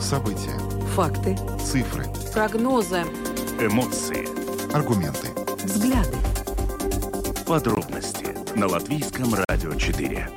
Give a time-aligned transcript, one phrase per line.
[0.00, 0.58] События.
[0.94, 1.36] Факты.
[1.62, 2.06] Цифры.
[2.32, 3.02] Прогнозы.
[3.60, 4.26] Эмоции.
[4.74, 5.28] Аргументы.
[5.64, 6.16] Взгляды.
[7.46, 10.28] Подробности на Латвийском радио 4.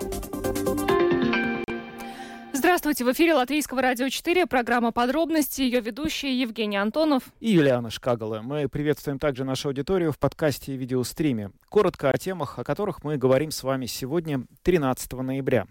[2.51, 8.41] Здравствуйте, в эфире Латвийского радио 4, программа «Подробности», ее ведущие Евгений Антонов и Юлиана Шкагала.
[8.41, 11.51] Мы приветствуем также нашу аудиторию в подкасте и видеостриме.
[11.69, 15.67] Коротко о темах, о которых мы говорим с вами сегодня, 13 ноября.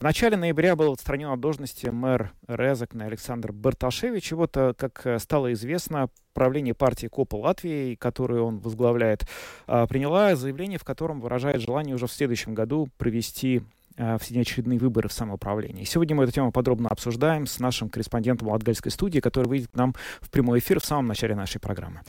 [0.00, 4.32] В начале ноября был отстранен от должности мэр Резекна Александр Барташевич.
[4.32, 9.26] И вот, э, как э, стало известно, правление партии КОПа Латвии, которую он возглавляет,
[9.66, 13.60] э, приняла заявление, в котором выражает желание уже в следующем году провести
[13.98, 15.84] внеочередные выборы в самоуправлении.
[15.84, 19.94] Сегодня мы эту тему подробно обсуждаем с нашим корреспондентом Латгальской студии, который выйдет к нам
[20.22, 22.00] в прямой эфир в самом начале нашей программы.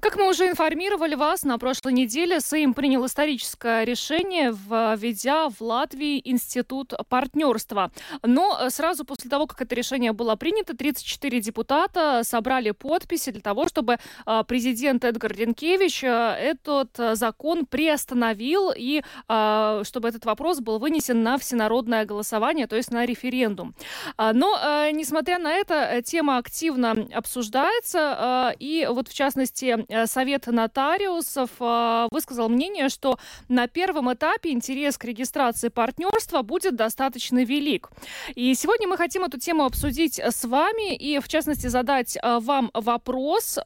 [0.00, 6.20] Как мы уже информировали вас, на прошлой неделе Сейм принял историческое решение, введя в Латвии
[6.24, 7.90] институт партнерства.
[8.22, 13.68] Но сразу после того, как это решение было принято, 34 депутата собрали подписи для того,
[13.68, 20.78] чтобы а, президент Эдгар Ренкевич а, этот закон приостановил и а, чтобы этот вопрос был
[20.78, 23.74] вынесен на всенародное голосование, то есть на референдум.
[24.18, 32.08] Но, несмотря на это, тема активно обсуждается, и вот в частности Э, совет нотариусов э,
[32.10, 33.18] высказал мнение, что
[33.48, 37.90] на первом этапе интерес к регистрации партнерства будет достаточно велик.
[38.34, 42.70] И сегодня мы хотим эту тему обсудить с вами и, в частности, задать э, вам
[42.74, 43.58] вопрос.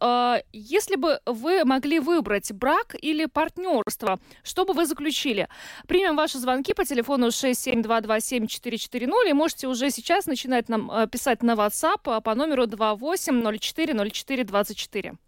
[0.52, 5.48] Если бы вы могли выбрать брак или партнерство, что бы вы заключили?
[5.86, 12.20] Примем ваши звонки по телефону 67227-440 и можете уже сейчас начинать нам писать на WhatsApp
[12.22, 15.19] по номеру 28040424.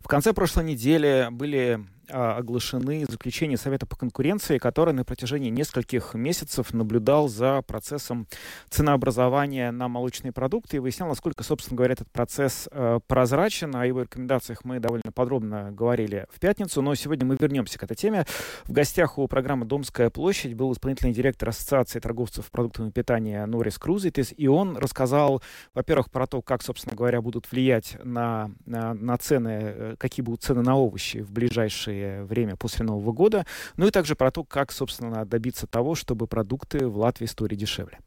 [0.00, 6.72] В конце прошлой недели были оглашены заключения Совета по конкуренции, который на протяжении нескольких месяцев
[6.72, 8.26] наблюдал за процессом
[8.68, 13.74] ценообразования на молочные продукты и выяснял, насколько, собственно говоря, этот процесс э, прозрачен.
[13.76, 17.96] О его рекомендациях мы довольно подробно говорили в пятницу, но сегодня мы вернемся к этой
[17.96, 18.24] теме.
[18.64, 24.34] В гостях у программы «Домская площадь» был исполнительный директор Ассоциации торговцев продуктами питания Норис Крузитис,
[24.36, 25.42] и он рассказал,
[25.74, 30.42] во-первых, про то, как, собственно говоря, будут влиять на, на, на цены, э, какие будут
[30.42, 33.44] цены на овощи в ближайшие ближайшее время после Нового года,
[33.76, 37.98] ну и также про то, как, собственно, добиться того, чтобы продукты в Латвии стоили дешевле.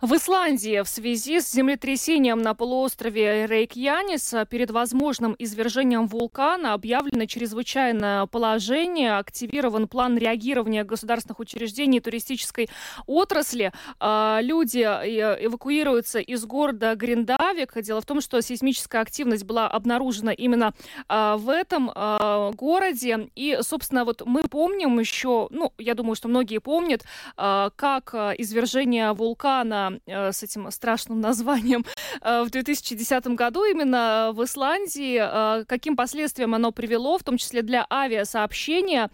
[0.00, 8.26] В Исландии в связи с землетрясением на полуострове Рейкьянис перед возможным извержением вулкана объявлено чрезвычайное
[8.26, 12.68] положение, активирован план реагирования государственных учреждений туристической
[13.06, 13.72] отрасли.
[13.98, 17.82] А, люди э, эвакуируются из города Гриндавик.
[17.82, 20.74] Дело в том, что сейсмическая активность была обнаружена именно
[21.08, 23.30] а, в этом а, городе.
[23.34, 27.04] И, собственно, вот мы помним еще, ну, я думаю, что многие помнят,
[27.36, 31.84] как извержение вулкана вулкана э, с этим страшным названием
[32.20, 35.18] э, в 2010 году именно в Исландии.
[35.20, 39.10] Э, каким последствиям оно привело, в том числе для авиасообщения?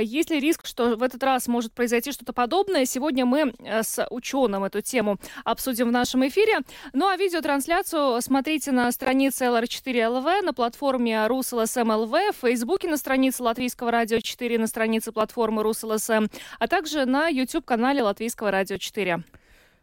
[0.00, 2.84] Есть ли риск, что в этот раз может произойти что-то подобное?
[2.84, 6.60] Сегодня мы с ученым эту тему обсудим в нашем эфире.
[6.92, 13.90] Ну а видеотрансляцию смотрите на странице LR4LV, на платформе RusLSM.LV, в Фейсбуке на странице Латвийского
[13.90, 19.24] радио 4, на странице платформы RusLSM, а также на YouTube-канале Латвийского радио 4.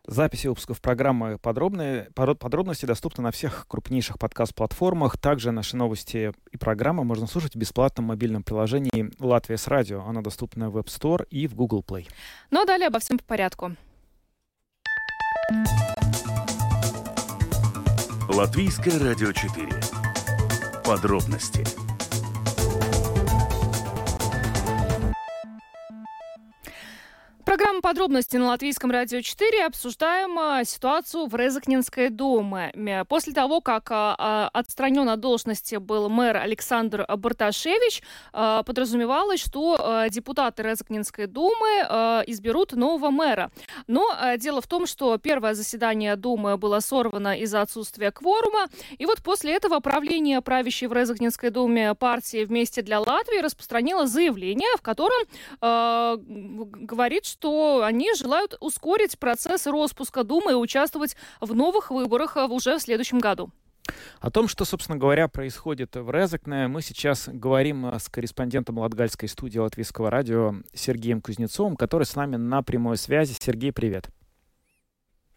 [0.08, 5.18] Записи выпусков программы подробные, подробности доступны на всех крупнейших подкаст-платформах.
[5.18, 10.02] Также наши новости и программы можно слушать в бесплатном мобильном приложении «Латвия с радио».
[10.02, 12.08] Оно доступно в App Store и в Google Play.
[12.50, 13.76] Ну а далее обо всем по порядку.
[18.28, 19.68] Латвийское радио 4.
[20.84, 21.64] Подробности
[27.52, 29.66] Программа «Подробности» на Латвийском радио 4.
[29.66, 33.04] Обсуждаем а, ситуацию в Резакнинской думе.
[33.10, 40.64] После того, как а, а, отстранен от должности был мэр Александр Барташевич, подразумевалось, что депутаты
[40.64, 41.68] Резакнинской думы
[42.28, 43.52] изберут нового мэра.
[43.86, 48.68] Но дело в том, что первое заседание думы было сорвано из-за отсутствия кворума.
[48.98, 54.70] И вот после этого правление правящей в Резакнинской думе партии «Вместе для Латвии» распространило заявление,
[54.78, 55.20] в котором
[56.86, 62.46] говорит, что что они желают ускорить процесс распуска Думы и участвовать в новых выборах э,
[62.46, 63.50] уже в следующем году.
[64.20, 69.28] О том, что, собственно говоря, происходит в Резекне, мы сейчас говорим э, с корреспондентом Латгальской
[69.28, 73.36] студии Латвийского радио Сергеем Кузнецовым, который с нами на прямой связи.
[73.40, 74.10] Сергей, привет.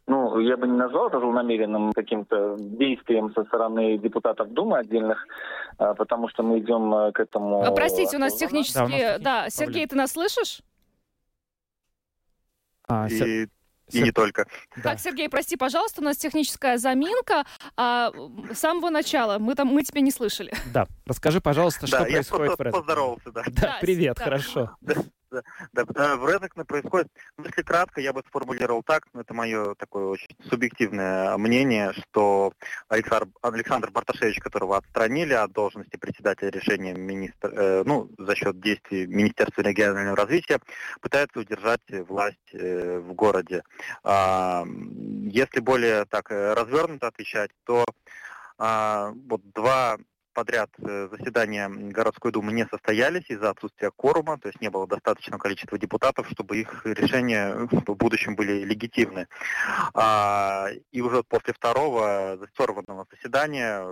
[0.07, 5.27] Ну, я бы не назвал это злонамеренным каким-то действием со стороны депутатов Думы отдельных,
[5.79, 7.63] а, потому что мы идем к этому...
[7.63, 8.75] А, простите, у нас технически...
[8.77, 10.61] Да, да Сергей, ты нас слышишь?
[12.89, 13.49] А, и...
[13.91, 14.47] и не только.
[14.77, 14.83] Да.
[14.91, 17.45] Так, Сергей, прости, пожалуйста, у нас техническая заминка.
[17.77, 18.13] А,
[18.53, 20.53] с самого начала мы там мы тебя не слышали.
[20.73, 22.73] Да, расскажи, пожалуйста, что да, происходит я в Редекне.
[22.73, 23.43] поздоровался, да.
[23.47, 24.25] Да, да привет, да.
[24.25, 24.77] хорошо.
[24.81, 24.95] Да.
[26.55, 27.09] Редекне происходит,
[27.39, 32.53] ну, если кратко, я бы сформулировал так, это мое такое очень субъективное мнение, что
[32.89, 39.07] Александр, Александр Барташевич, которого отстранили от должности председателя решения министра, э, ну, за счет действий
[39.07, 40.61] Министерства регионального развития,
[41.01, 43.63] пытается удержать власть э, в городе.
[44.03, 47.85] А, если более так э, развернуто отвечать, то
[48.59, 49.99] а, вот два
[50.35, 55.41] подряд э, заседания городской думы не состоялись из-за отсутствия кворума, то есть не было достаточного
[55.41, 59.29] количества депутатов, чтобы их решения в будущем были легитимны.
[59.95, 63.87] А, и уже после второго сорванного заседания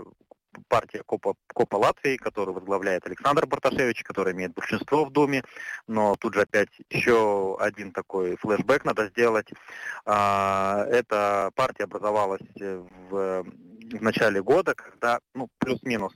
[0.69, 5.43] партия Копа, Копа Латвии, которую возглавляет Александр Барташевич, который имеет большинство в Думе,
[5.87, 9.49] но тут же опять еще один такой флешбэк надо сделать.
[10.05, 13.45] А, эта партия образовалась в
[13.99, 16.13] в начале года, когда, ну, плюс-минус,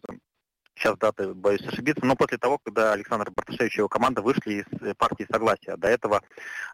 [0.77, 4.83] сейчас даты боюсь ошибиться, но после того, когда Александр Барташевич и его команда вышли из
[4.83, 5.77] э, партии Согласия.
[5.77, 6.23] До этого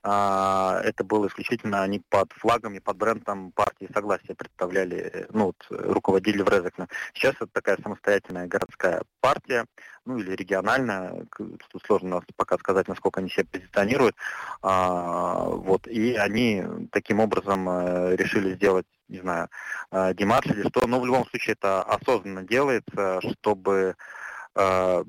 [0.03, 5.47] а, это было исключительно они под флагом и под брендом партии Согласия представляли, э, ну,
[5.47, 6.89] вот, руководили в Резекне.
[7.15, 9.67] Сейчас это такая самостоятельная городская партия,
[10.05, 14.17] ну или региональная, тут сложно пока сказать, насколько они себя позиционируют.
[14.63, 19.49] А, вот, и они таким образом э, решили сделать не знаю,
[19.91, 23.95] э, демарш или что, но в любом случае это осознанно делается, чтобы,
[24.55, 25.05] э,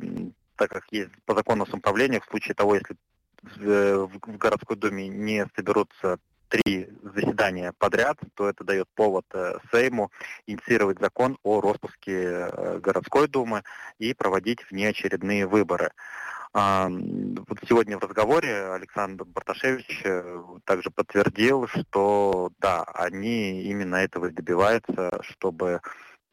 [0.57, 2.95] так как есть по закону самоуправления, в случае того, если
[3.41, 6.17] в городской думе не соберутся
[6.53, 10.11] три заседания подряд, то это дает повод э, Сейму
[10.45, 13.63] инициировать закон о распуске городской думы
[13.97, 15.91] и проводить внеочередные выборы.
[16.53, 25.19] Вот сегодня в разговоре Александр Барташевич э, также подтвердил, что да, они именно этого добиваются,
[25.23, 25.81] чтобы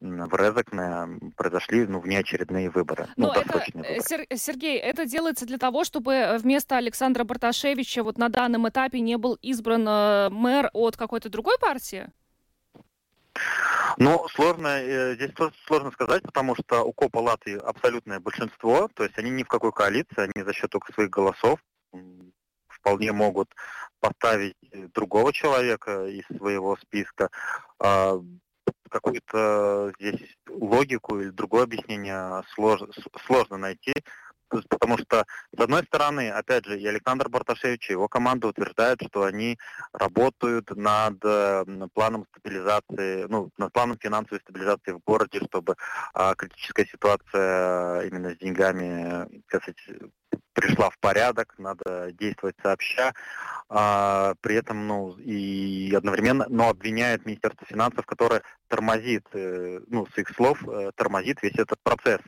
[0.01, 3.07] в Резекне произошли ну, внеочередные выборы.
[3.17, 3.99] Ну, Но ну, это, выборы.
[4.35, 9.35] Сергей, это делается для того, чтобы вместо Александра Барташевича вот на данном этапе не был
[9.41, 12.09] избран э, мэр от какой-то другой партии?
[13.97, 15.31] Ну, сложно, э, здесь
[15.67, 19.71] сложно сказать, потому что у Копа Латвии абсолютное большинство, то есть они ни в какой
[19.71, 21.59] коалиции, они за счет только своих голосов
[22.67, 23.53] вполне могут
[23.99, 24.55] поставить
[24.95, 27.29] другого человека из своего списка.
[28.91, 32.89] Какую-то здесь логику или другое объяснение сложно,
[33.25, 33.93] сложно найти
[34.69, 35.25] потому что,
[35.55, 39.57] с одной стороны, опять же, и Александр Барташевич, и его команда утверждают, что они
[39.93, 41.19] работают над
[41.93, 45.75] планом стабилизации, ну, над планом финансовой стабилизации в городе, чтобы
[46.13, 50.11] а, критическая ситуация именно с деньгами, так сказать,
[50.53, 53.13] пришла в порядок, надо действовать сообща,
[53.69, 60.17] а, при этом, ну, и одновременно, но обвиняет Министерство финансов, которое тормозит, э, ну, с
[60.17, 62.19] их слов, э, тормозит весь этот процесс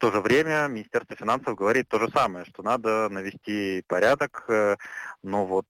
[0.00, 4.76] то же время Министерство финансов говорит то же самое, что надо навести порядок, э,
[5.22, 5.66] но вот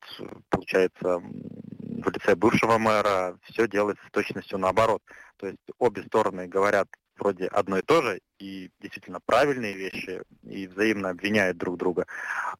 [0.49, 5.03] получается в лице бывшего мэра все делается с точностью наоборот.
[5.37, 6.88] То есть обе стороны говорят
[7.19, 12.06] вроде одно и то же, и действительно правильные вещи, и взаимно обвиняют друг друга.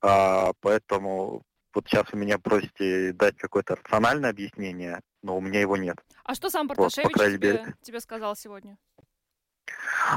[0.03, 1.43] А, поэтому
[1.73, 5.97] вот сейчас вы меня просите дать какое-то рациональное объяснение, но у меня его нет.
[6.25, 8.77] А что сам Барташевич вот, тебе, тебе сказал сегодня?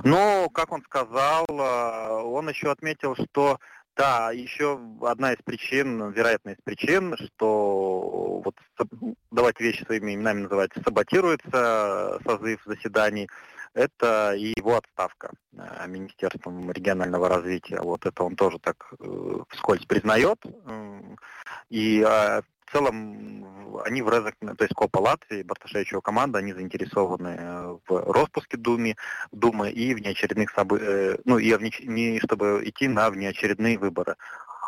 [0.04, 3.60] Ну, как он сказал, э, он еще отметил, что
[3.96, 8.56] да, еще одна из причин, вероятная из причин, что вот
[9.32, 13.30] давайте вещи своими именами называть, саботируется созыв заседаний,
[13.76, 17.82] это и его отставка э, Министерством регионального развития.
[17.82, 20.40] Вот это он тоже так э, вскользь признает.
[21.70, 23.33] И в целом
[23.84, 28.96] они в Резак, то есть Копа Латвии, Барташевичева команда, они заинтересованы э, в распуске Думы,
[29.32, 34.16] Думы и в неочередных событиях, э, ну и в не, чтобы идти на внеочередные выборы.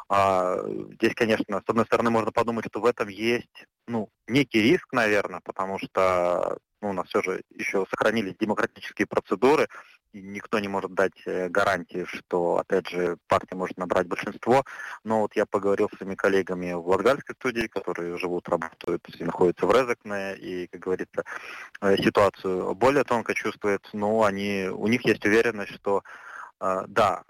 [0.07, 0.57] А,
[0.93, 5.41] здесь, конечно, с одной стороны, можно подумать, что в этом есть ну, некий риск, наверное,
[5.43, 9.67] потому что ну, у нас все же еще сохранились демократические процедуры,
[10.15, 14.63] и никто не может дать э, гарантии, что, опять же, партия может набрать большинство.
[15.03, 19.65] Но вот я поговорил с своими коллегами в Латгальской студии, которые живут, работают и находятся
[19.65, 21.24] в Резекне, и, как говорится,
[21.82, 26.03] э, ситуацию более тонко чувствуют, но они, у них есть уверенность, что
[26.62, 27.24] э, да,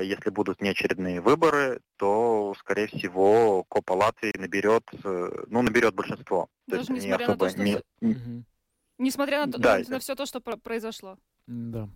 [0.00, 6.48] если будут неочередные выборы, то, скорее всего, Копа Латвии наберет, ну, наберет большинство.
[6.66, 7.62] Даже то есть несмотря на то, что...
[7.62, 8.44] Не...
[8.98, 11.18] Несмотря на, да, на, на все то, что произошло.
[11.46, 11.88] Да.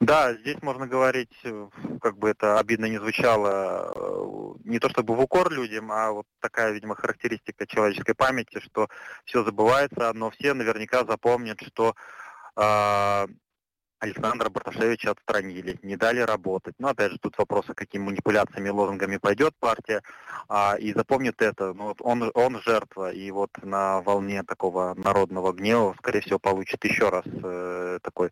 [0.00, 1.68] Да, здесь можно говорить, э,
[2.00, 6.26] как бы это обидно не звучало, э, не то чтобы в укор людям, а вот
[6.40, 8.88] такая, видимо, характеристика человеческой памяти, что
[9.24, 11.94] все забывается, но все наверняка запомнят, что
[12.56, 13.26] э,
[14.00, 16.74] Александра Барташевича отстранили, не дали работать.
[16.78, 20.02] Но опять же, тут вопрос, а какими манипуляциями, лозунгами пойдет партия.
[20.48, 25.52] А, и запомнит это, ну, вот он, он жертва, и вот на волне такого народного
[25.52, 28.30] гнева, скорее всего, получит еще раз э, такой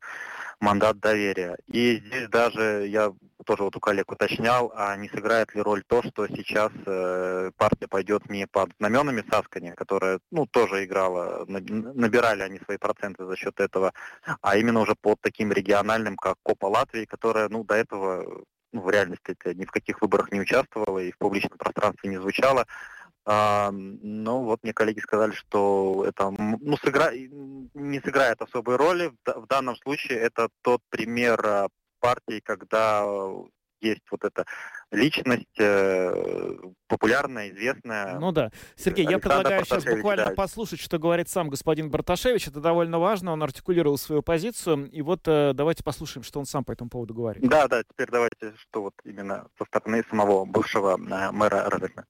[0.60, 1.56] мандат доверия.
[1.66, 3.12] И здесь даже я
[3.44, 7.86] тоже вот у коллег уточнял, а не сыграет ли роль то, что сейчас э, партия
[7.88, 13.60] пойдет не под знаменами Саскани, которая, ну, тоже играла, набирали они свои проценты за счет
[13.60, 13.92] этого,
[14.40, 18.90] а именно уже под таким региональным, как Копа Латвии, которая, ну, до этого ну, в
[18.90, 22.66] реальности это ни в каких выборах не участвовала и в публичном пространстве не звучала.
[23.28, 27.10] А, но вот мне коллеги сказали, что это ну, сыгра...
[27.12, 29.12] не сыграет особой роли.
[29.24, 31.68] В данном случае это тот пример а,
[32.00, 33.04] партии, когда
[33.80, 34.44] есть вот эта
[34.90, 36.54] личность э,
[36.88, 38.18] популярная, известная.
[38.18, 38.50] Ну да.
[38.76, 40.30] Сергей, Александр я предлагаю сейчас буквально да.
[40.34, 42.48] послушать, что говорит сам господин Барташевич.
[42.48, 44.88] Это довольно важно, он артикулировал свою позицию.
[44.90, 47.46] И вот э, давайте послушаем, что он сам по этому поводу говорит.
[47.46, 52.06] Да, да, теперь давайте, что вот именно со стороны самого бывшего э, мэра Розекна.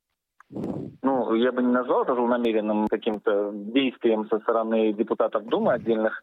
[0.51, 6.23] Ну, я бы не назвал это злонамеренным каким-то действием со стороны депутатов Думы отдельных,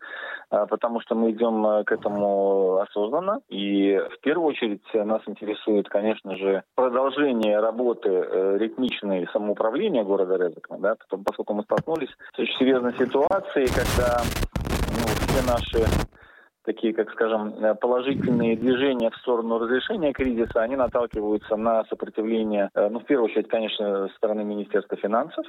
[0.49, 3.41] а, потому что мы идем э, к этому осознанно.
[3.49, 10.77] И в первую очередь нас интересует, конечно же, продолжение работы э, ритмичной самоуправления города Резекна,
[10.79, 14.21] да, поскольку мы столкнулись с очень серьезной ситуацией, когда
[14.89, 16.13] ну, все наши
[16.63, 22.89] такие, как скажем, э, положительные движения в сторону разрешения кризиса, они наталкиваются на сопротивление, э,
[22.89, 25.45] ну, в первую очередь, конечно, стороны Министерства финансов,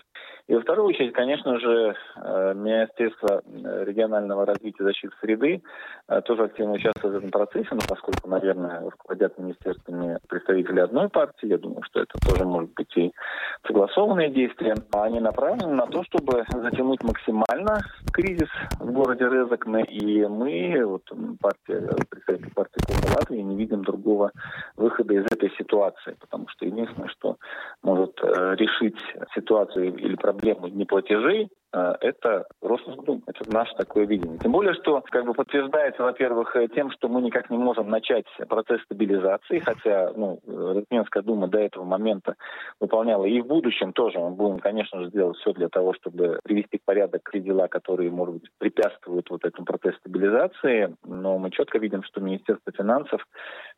[0.49, 3.43] и во вторую очередь, конечно же, э, Министерство
[3.85, 5.63] регионального развития защиты среды
[6.25, 11.59] тоже активно участвует в этом процессе, но поскольку, наверное, руководят министерствами представители одной партии, я
[11.59, 13.13] думаю, что это тоже может быть и
[13.67, 17.81] согласованные действия, они направлены на то, чтобы затянуть максимально
[18.13, 21.04] кризис в городе Резакне, и мы вот
[21.41, 24.33] партия, представитель партии Кома Латвии не видим другого
[24.77, 27.37] выхода из этой ситуации, потому что единственное, что
[27.83, 28.99] может э, решить
[29.35, 31.49] ситуацию или проблему неплатежей,
[32.01, 33.23] это Роснасдум.
[33.27, 34.39] Это наше такое видение.
[34.39, 38.27] Тем более, что как бы подтверждается, во-первых, э, тем, что мы никак не можем начать
[38.49, 42.37] процесс стабилизации, хотя ну, Ротменская дума до этого момента
[42.81, 46.79] выполняла и в будущем тоже мы будем, конечно же, делать все для того, чтобы привести
[46.79, 51.79] в порядок те дела, которые, может быть, препятствуют вот этому процессу стабилизации но мы четко
[51.79, 53.27] видим, что Министерство финансов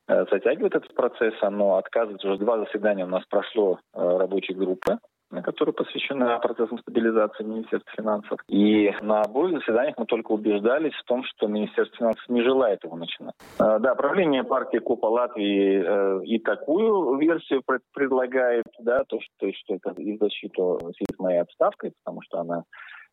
[0.08, 2.28] э, затягивает этот процесс, оно отказывается.
[2.28, 4.98] Уже два заседания у нас прошло э, рабочей группы,
[5.42, 8.40] которая посвящена процессам стабилизации Министерства финансов.
[8.48, 12.96] И на обоих заседаниях мы только убеждались в том, что Министерство финансов не желает его
[12.96, 13.34] начинать.
[13.58, 19.92] Э, да, правление партии Копа Латвии и такую версию предлагает, да, то, что, что это
[19.94, 23.05] в защиту с моей отставкой, потому что она Э,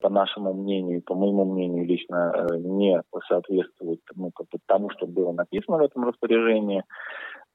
[0.00, 5.06] по нашему мнению, по моему мнению лично, э, не соответствует ну, как бы тому, что
[5.06, 6.84] было написано в этом распоряжении.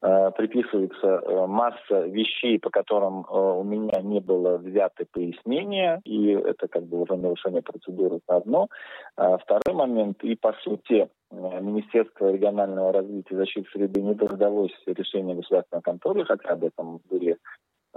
[0.02, 6.84] Э, приписывается масса вещей, по которым у меня не было взято пояснения, и это как
[6.84, 8.68] бы уже нарушение процедуры это одно.
[9.16, 15.34] А второй момент, и по сути Министерство регионального развития и защиты среды не дождалось решения
[15.34, 17.36] государственной контроля, хотя об этом были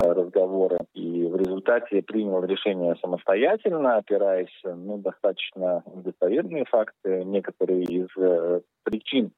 [0.01, 0.77] Э, разговоры.
[0.93, 7.23] И в результате принял решение самостоятельно, опираясь ну, достаточно достоверные факты.
[7.25, 9.31] Некоторые из э, причин,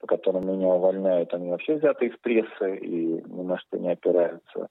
[0.00, 4.68] по которым меня увольняют, они вообще взяты из прессы и ни на что не опираются.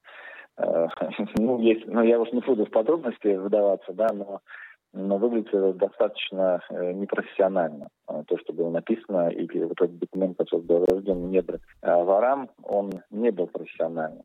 [0.58, 0.88] Э,
[1.38, 4.42] ну, есть, ну, я уж не буду в подробности выдаваться, да, но
[4.94, 7.90] но выглядит достаточно непрофессионально.
[8.08, 12.92] То, что было написано, и вот этот документ, который был рожден в недрах ворам, он
[13.12, 14.24] не был профессиональным.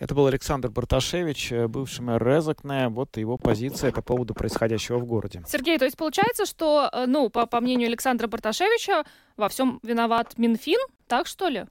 [0.00, 2.88] Это был Александр Барташевич, э, бывший мэр Резакне.
[2.88, 5.42] Вот его позиция по поводу происходящего в городе.
[5.46, 9.04] Сергей, то есть получается, что, э, ну, по, по мнению Александра Барташевича,
[9.36, 11.66] во всем виноват Минфин, так что ли?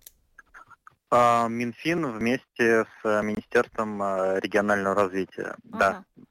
[1.09, 3.99] А, Минфин вместе с э, Министерством
[4.37, 5.79] регионального развития, ага.
[6.15, 6.23] да.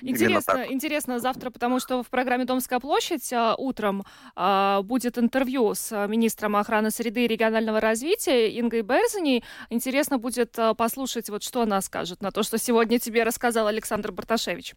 [0.00, 4.04] Интересно, интересно завтра, потому что в программе «Домская площадь» а, утром
[4.36, 9.44] а, будет интервью с министром охраны среды и регионального развития Ингой Берзиней.
[9.70, 14.12] Интересно будет а, послушать, вот что она скажет на то, что сегодня тебе рассказал Александр
[14.12, 14.74] Барташевич.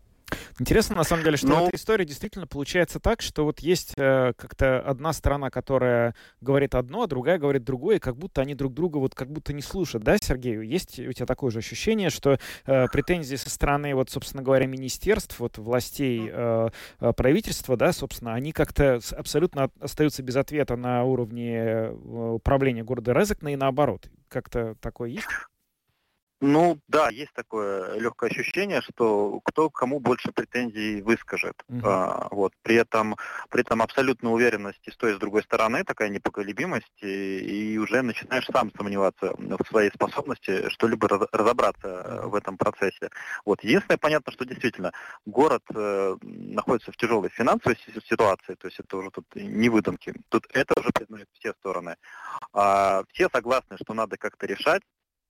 [0.60, 3.94] Интересно, на самом деле, что Ну- в этой истории действительно получается так, что вот есть
[3.98, 8.56] э, как-то одна сторона, которая говорит одно, а другая говорит другое, и как будто они
[8.56, 10.66] друг друга вот как будто не слушают, да, Сергей?
[10.66, 15.40] Есть у тебя такое же ощущение, что э, претензии со стороны, вот, собственно говоря, министерств,
[15.40, 16.70] вот, властей э,
[17.00, 23.14] э, правительства, да, собственно, они как-то абсолютно остаются без ответа на уровне э, управления города
[23.14, 24.10] Резекна и наоборот.
[24.28, 25.28] Как-то такое есть?
[26.42, 31.54] Ну да, есть такое легкое ощущение, что кто кому больше претензий выскажет.
[31.68, 31.84] Мгм.
[31.86, 32.54] А, вот.
[32.64, 33.16] При этом,
[33.50, 37.78] при этом абсолютная уверенность и с той, и с другой стороны, такая непоколебимость, и, и
[37.78, 43.12] уже начинаешь сам сомневаться в своей способности что-либо раз- разобраться в этом процессе.
[43.46, 43.64] Вот.
[43.64, 44.94] Единственное, понятно, что действительно
[45.28, 50.16] город э, находится в тяжелой финансовой си- ситуации, то есть это уже тут не выдумки.
[50.30, 51.98] Тут это уже признают все стороны.
[52.52, 54.82] А, все согласны, что надо как-то решать,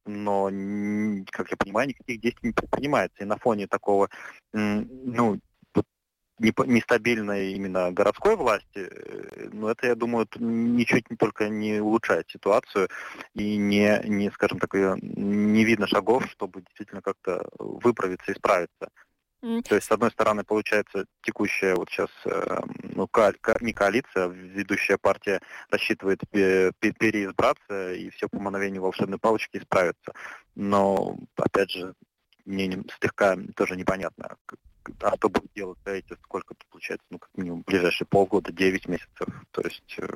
[0.05, 0.45] но,
[1.31, 3.23] как я понимаю, никаких действий не предпринимается.
[3.23, 4.09] И на фоне такого,
[4.53, 5.39] ну,
[6.39, 12.89] нестабильной именно городской власти, э, ну, это, я думаю, ничуть не только не улучшает ситуацию
[13.35, 18.35] и не, не скажем так, не видно шагов, чтобы действительно как-то выправиться и
[19.63, 22.59] То есть, с одной стороны, получается, текущая вот сейчас, э,
[22.95, 29.17] ну, ко- не коалиция, ведущая партия рассчитывает пе- пе- переизбраться и все по мановению волшебной
[29.17, 30.13] палочки исправится.
[30.55, 31.95] Но, опять же,
[32.45, 34.37] мне не- слегка тоже непонятно,
[35.01, 39.27] а что будет делать эти, сколько это получается, ну, как минимум, ближайшие полгода, 9 месяцев.
[39.51, 40.07] То есть, э,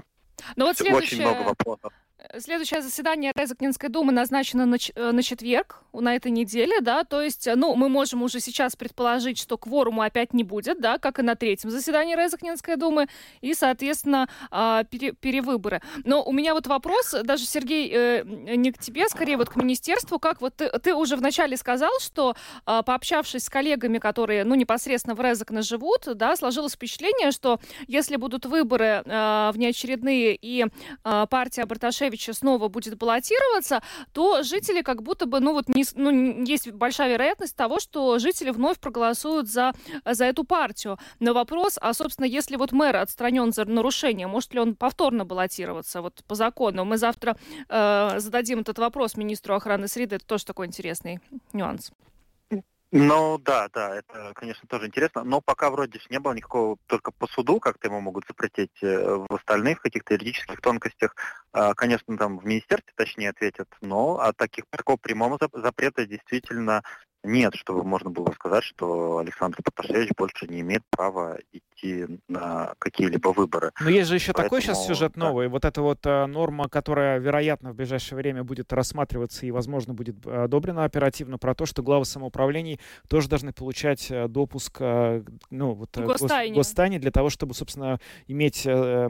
[0.55, 1.93] Но вот всё- очень много следующее, вопросов.
[2.39, 7.47] Следующее заседание Резакнинской думы назначено на, э, на четверг, на этой неделе, да, то есть,
[7.47, 11.21] э, ну, мы можем уже сейчас предположить, что кворума опять не будет, да, как и
[11.21, 13.07] на третьем заседании Резакнинской думы,
[13.41, 15.81] и, соответственно, а, пере- перевыборы.
[16.03, 20.19] Но у меня вот вопрос, даже, Сергей, э, не к тебе, скорее вот к министерству,
[20.19, 25.15] как вот ты, ты уже вначале сказал, что а, пообщавшись с коллегами, которые, ну, непосредственно
[25.15, 31.65] в Резакне живут, да, сложилось впечатление, что если будут выборы э, внеочередные и э, партия
[31.65, 33.81] Барташевича снова будет баллотироваться,
[34.13, 38.51] то жители как будто бы, ну вот, не, ну, есть большая вероятность того, что жители
[38.51, 39.73] вновь проголосуют за,
[40.05, 40.97] за эту партию.
[41.19, 46.01] Но вопрос, а, собственно, если вот мэр отстранен за нарушение, может ли он повторно баллотироваться
[46.01, 46.85] вот по закону?
[46.85, 47.37] Мы завтра
[47.69, 51.19] э, зададим этот вопрос министру охраны среды, это тоже такой интересный
[51.53, 51.91] нюанс.
[52.97, 57.11] Ну да, да, это, конечно, тоже интересно, но пока вроде ж не было никакого, только
[57.11, 61.13] по суду как-то ему могут запретить э, в остальных каких-то юридических тонкостях,
[61.51, 66.83] А, конечно, там в министерстве точнее ответят, но а таких, такого прямого зап- запрета действительно
[67.25, 73.29] нет, чтобы можно было сказать, что Александр Паташевич больше не имеет права идти на какие-либо
[73.29, 73.71] выборы.
[73.79, 75.27] Но есть же еще такой сейчас Поэтому, сюжет да.
[75.27, 75.47] новый.
[75.47, 80.25] Вот эта вот э, норма, которая, вероятно, в ближайшее время будет рассматриваться и, возможно, будет
[80.25, 85.73] э, одобрена оперативно, про то, что главы самоуправлений тоже должны получать э, допуск э, ну,
[85.73, 86.55] вот, гос- Гостайне.
[86.55, 89.09] гостайне для того, чтобы, собственно, иметь э,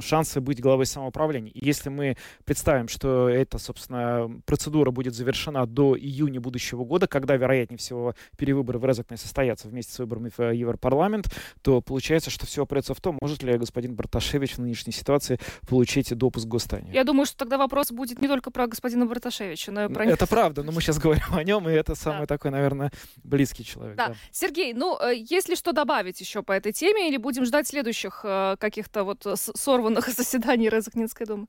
[0.00, 1.52] шансы быть главой самоуправления.
[1.52, 7.36] И если мы представим, что эта, собственно, процедура будет завершена до июня будущего года, когда,
[7.54, 11.26] вероятнее всего, перевыборы в Резакне состоятся вместе с выборами в э, Европарламент,
[11.62, 15.38] то получается, что все опирается в том, может ли господин Барташевич в нынешней ситуации
[15.68, 16.92] получить допуск к.
[16.92, 20.26] Я думаю, что тогда вопрос будет не только про господина Барташевича, но и про Это
[20.26, 23.96] правда, но мы сейчас говорим о нем, и это самый такой, наверное, близкий человек.
[23.96, 24.08] Да.
[24.08, 24.14] да.
[24.30, 28.20] Сергей, ну, э, есть ли что добавить еще по этой теме, или будем ждать следующих
[28.24, 31.46] э, каких-то вот сорванных заседаний Резакнинской думы?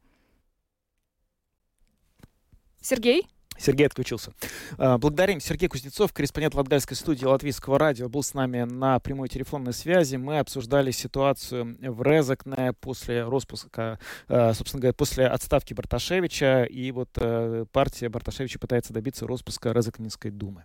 [2.81, 3.27] Сергей?
[3.57, 4.33] Сергей отключился.
[4.77, 5.39] А, Благодарим.
[5.39, 10.15] Сергей Кузнецов, корреспондент Латгальской студии Латвийского радио, был с нами на прямой телефонной связи.
[10.15, 16.63] Мы обсуждали ситуацию в Резакне после распуска, э, собственно говоря, после отставки Барташевича.
[16.63, 20.63] И вот э, партия Барташевича пытается добиться распуска Резакнинской думы.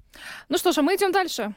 [0.48, 1.54] Ну что же, мы идем дальше.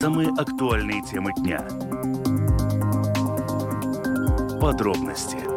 [0.00, 1.58] Самые актуальные темы дня.
[4.60, 5.47] Подробности.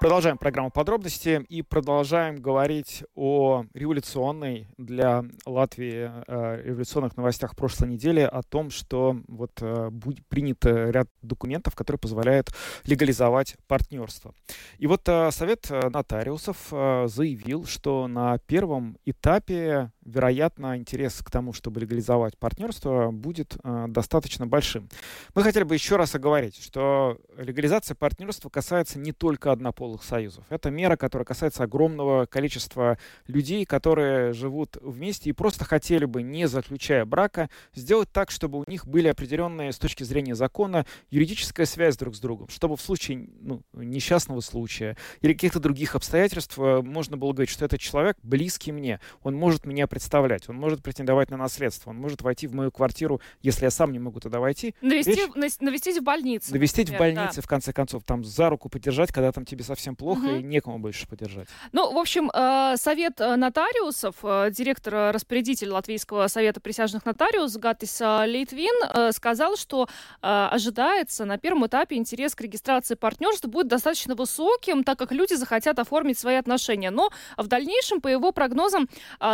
[0.00, 8.20] Продолжаем программу подробности и продолжаем говорить о революционной для Латвии э, революционных новостях прошлой недели,
[8.20, 12.50] о том, что вот э, будет принят э, ряд документов, которые позволяют
[12.84, 14.34] легализовать партнерство.
[14.76, 21.30] И вот э, Совет э, нотариусов э, заявил, что на первом этапе вероятно, интерес к
[21.30, 24.88] тому, чтобы легализовать партнерство, будет э, достаточно большим.
[25.34, 30.44] Мы хотели бы еще раз оговорить, что легализация партнерства касается не только однополых союзов.
[30.50, 36.46] Это мера, которая касается огромного количества людей, которые живут вместе и просто хотели бы, не
[36.46, 41.96] заключая брака, сделать так, чтобы у них были определенные с точки зрения закона юридическая связь
[41.96, 47.16] друг с другом, чтобы в случае ну, несчастного случая или каких-то других обстоятельств э, можно
[47.16, 51.36] было говорить, что этот человек близкий мне, он может меня представлять, он может претендовать на
[51.36, 54.74] наследство, он может войти в мою квартиру, если я сам не могу туда войти.
[54.80, 55.60] Навести, Речь...
[55.60, 56.52] Навестить в больнице.
[56.52, 57.42] Навестить например, в больнице, да.
[57.42, 60.34] в конце концов, там за руку поддержать, когда там тебе совсем плохо угу.
[60.34, 61.46] и некому больше поддержать.
[61.70, 68.00] Ну, в общем, э, совет э, нотариусов, э, директор распорядитель Латвийского совета присяжных нотариусов Гатис
[68.00, 69.88] Литвин сказал, что
[70.20, 75.78] ожидается на первом этапе интерес к регистрации партнерства будет достаточно высоким, так как люди захотят
[75.78, 76.90] оформить свои отношения.
[76.90, 78.88] Но в дальнейшем, по его прогнозам,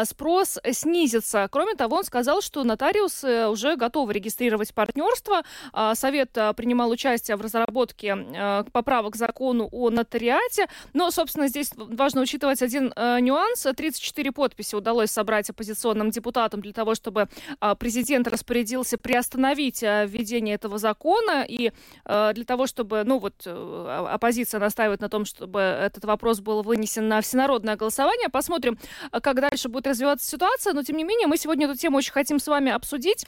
[0.05, 1.49] спрос снизится.
[1.51, 5.43] Кроме того, он сказал, что нотариусы уже готовы регистрировать партнерство.
[5.95, 8.17] Совет принимал участие в разработке
[8.73, 10.67] поправок к закону о нотариате.
[10.93, 13.63] Но, собственно, здесь важно учитывать один нюанс.
[13.63, 17.29] 34 подписи удалось собрать оппозиционным депутатам для того, чтобы
[17.79, 21.73] президент распорядился приостановить введение этого закона и
[22.05, 27.09] для того, чтобы, ну вот, э, оппозиция настаивает на том, чтобы этот вопрос был вынесен
[27.09, 28.29] на всенародное голосование.
[28.29, 28.79] Посмотрим,
[29.11, 30.40] как дальше будет развиваться ситуация.
[30.73, 33.27] Но, тем не менее, мы сегодня эту тему очень хотим с вами обсудить.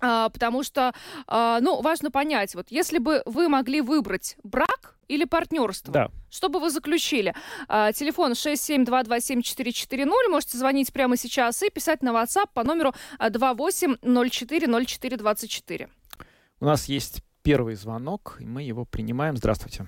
[0.00, 0.92] А, потому что,
[1.26, 6.10] а, ну, важно понять, вот если бы вы могли выбрать брак или партнерство, да.
[6.30, 7.34] что бы вы заключили?
[7.66, 15.88] А, телефон 672274440, можете звонить прямо сейчас и писать на WhatsApp по номеру 28040424.
[16.60, 19.36] У нас есть первый звонок, и мы его принимаем.
[19.36, 19.86] Здравствуйте.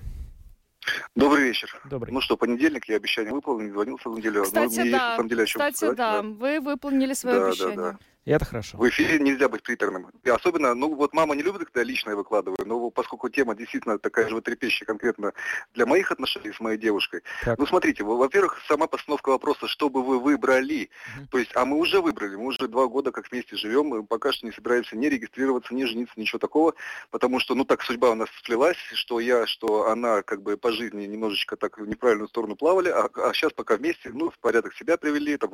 [1.15, 1.79] Добрый вечер.
[1.85, 2.11] Добрый.
[2.13, 4.43] Ну что, понедельник, я обещание выполнил, звонил в самом деле.
[4.43, 4.83] Кстати, Но мне да.
[4.83, 6.21] есть, на самом деле, Кстати, сказать, да.
[6.21, 7.75] Вы выполнили свое да, обещание.
[7.75, 7.99] Да, да.
[8.23, 8.77] И это хорошо.
[8.77, 10.11] В эфире нельзя быть приторным.
[10.23, 13.97] И особенно, ну вот мама не любит, когда я лично выкладываю, но поскольку тема действительно
[13.97, 15.33] такая животрепещущая конкретно
[15.73, 17.23] для моих отношений с моей девушкой.
[17.43, 17.57] Так.
[17.57, 20.91] Ну смотрите, во-первых, сама постановка вопроса, что бы вы выбрали.
[21.17, 21.27] Мгм.
[21.29, 24.31] То есть, а мы уже выбрали, мы уже два года как вместе живем, мы пока
[24.31, 26.75] что не собираемся ни регистрироваться, ни жениться, ничего такого,
[27.09, 30.71] потому что, ну так судьба у нас сплелась, что я, что она как бы по
[30.71, 34.75] жизни немножечко так в неправильную сторону плавали, а, а сейчас пока вместе, ну, в порядок
[34.75, 35.49] себя привели, там,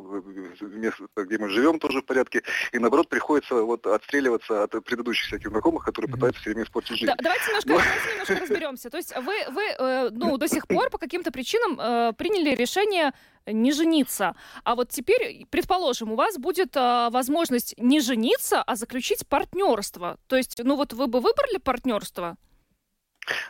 [0.62, 5.50] место, где мы живем, тоже в порядке, и наоборот приходится вот отстреливаться от предыдущих всяких
[5.50, 7.06] знакомых, которые пытаются все время испортить жизнь.
[7.06, 7.78] Да, давайте немножко, Ну.
[7.78, 8.90] давайте немножко разберемся.
[8.90, 13.14] То есть вы, вы э, ну, до сих пор по каким-то причинам э, приняли решение
[13.46, 14.36] не жениться.
[14.64, 20.18] А вот теперь, предположим, у вас будет э, возможность не жениться, а заключить партнерство.
[20.28, 22.38] То есть, ну вот вы бы выбрали партнерство?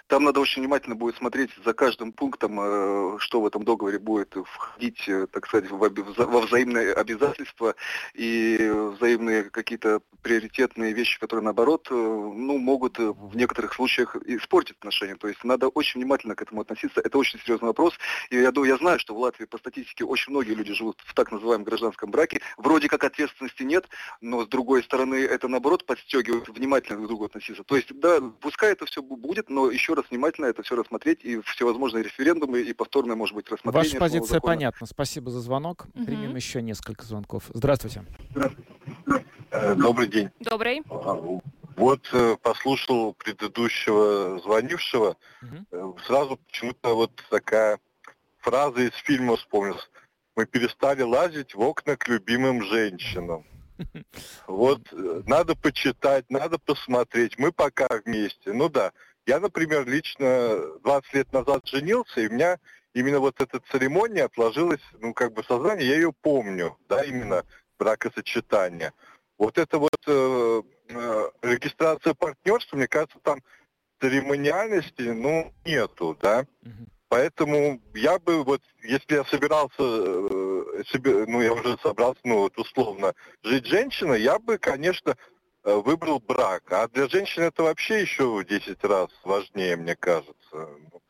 [0.08, 4.36] Там надо очень внимательно будет смотреть за каждым пунктом, э, что в этом договоре будет
[4.46, 7.76] входить, э, так сказать, во взаимные обязательства
[8.14, 15.16] и взаимные какие-то приоритетные вещи, которые, наоборот, э, ну, могут в некоторых случаях испортить отношения.
[15.16, 17.02] То есть надо очень внимательно к этому относиться.
[17.02, 17.94] Это очень серьезный вопрос.
[18.30, 21.14] И я, думаю, я знаю, что в Латвии по статистике очень многие люди живут в
[21.14, 22.42] так называемом гражданском браке.
[22.58, 23.88] Вроде как ответственности нет,
[24.22, 27.64] но с другой стороны это, наоборот, подстегивает внимательно друг к другу относиться.
[27.64, 31.42] То есть, да, пускай это все будет, но еще раз внимательно это все рассмотреть и
[31.42, 33.90] всевозможные референдумы и повторное, может быть, рассмотрение.
[33.90, 34.54] Ваша позиция закона.
[34.54, 34.88] понятна.
[34.88, 35.88] Спасибо за звонок.
[35.94, 36.06] Мгм.
[36.06, 37.46] Примем еще несколько звонков.
[37.54, 38.04] Здравствуйте.
[39.76, 40.30] Добрый день.
[40.40, 40.82] Добрый.
[40.90, 41.18] А,
[41.76, 45.16] Вот э, послушал предыдущего звонившего,
[45.72, 47.80] э, сразу почему-то вот такая
[48.40, 49.88] фраза из фильма вспомнилась.
[50.36, 53.46] Мы перестали лазить в окна к любимым женщинам.
[54.48, 57.38] Вот э, надо почитать, надо посмотреть.
[57.38, 58.52] Мы пока вместе.
[58.54, 58.92] Ну да,
[59.28, 62.58] я, например, лично 20 лет назад женился, и у меня
[62.94, 67.44] именно вот эта церемония отложилась, ну как бы в сознании, я ее помню, да, именно
[67.78, 68.94] бракосочетание.
[69.38, 73.40] Вот это вот э, э, регистрация партнерства, мне кажется, там
[74.00, 76.46] церемониальности, ну, нету, да.
[77.10, 82.58] Поэтому я бы вот, если я собирался, э, себе- ну я уже собрался, ну вот
[82.58, 83.14] условно,
[83.44, 85.16] жить женщиной, я бы, конечно,
[85.76, 86.64] выбрал брак.
[86.72, 90.34] А для женщин это вообще еще в 10 раз важнее, мне кажется.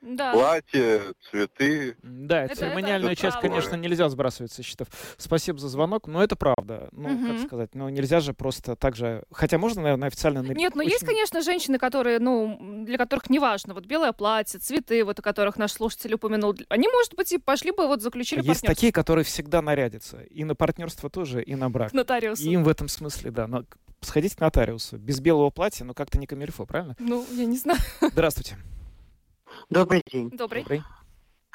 [0.01, 0.31] Да.
[0.31, 1.97] Платье, цветы.
[2.03, 3.49] Да, Это- церемониальную это часть, правда.
[3.49, 4.87] конечно, нельзя сбрасывать со счетов.
[5.17, 6.87] Спасибо за звонок, но это правда.
[6.91, 7.45] Ну, как Мгм.
[7.47, 9.23] сказать, ну нельзя же просто так же...
[9.31, 10.39] Хотя можно, наверное, официально...
[10.39, 14.59] Нет, но есть, очень- конечно, женщины, которые, ну, для которых не важно, вот белое платье,
[14.59, 16.55] цветы, вот о которых наш слушатель упомянул.
[16.69, 18.75] Они, может быть, и пошли бы, вот заключили Есть партнерство.
[18.75, 20.21] такие, которые всегда нарядятся.
[20.21, 21.91] И на партнерство тоже, и на брак.
[21.93, 23.47] И им в этом смысле, да.
[23.47, 23.63] Но
[24.01, 26.95] сходить к нотариусу без белого платья, ну как-то не камильфо, правильно?
[26.99, 27.79] Ну, я не знаю.
[28.01, 28.57] Здравствуйте.
[29.69, 30.29] Добрый день.
[30.29, 30.61] Добрый.
[30.63, 30.83] Добрый.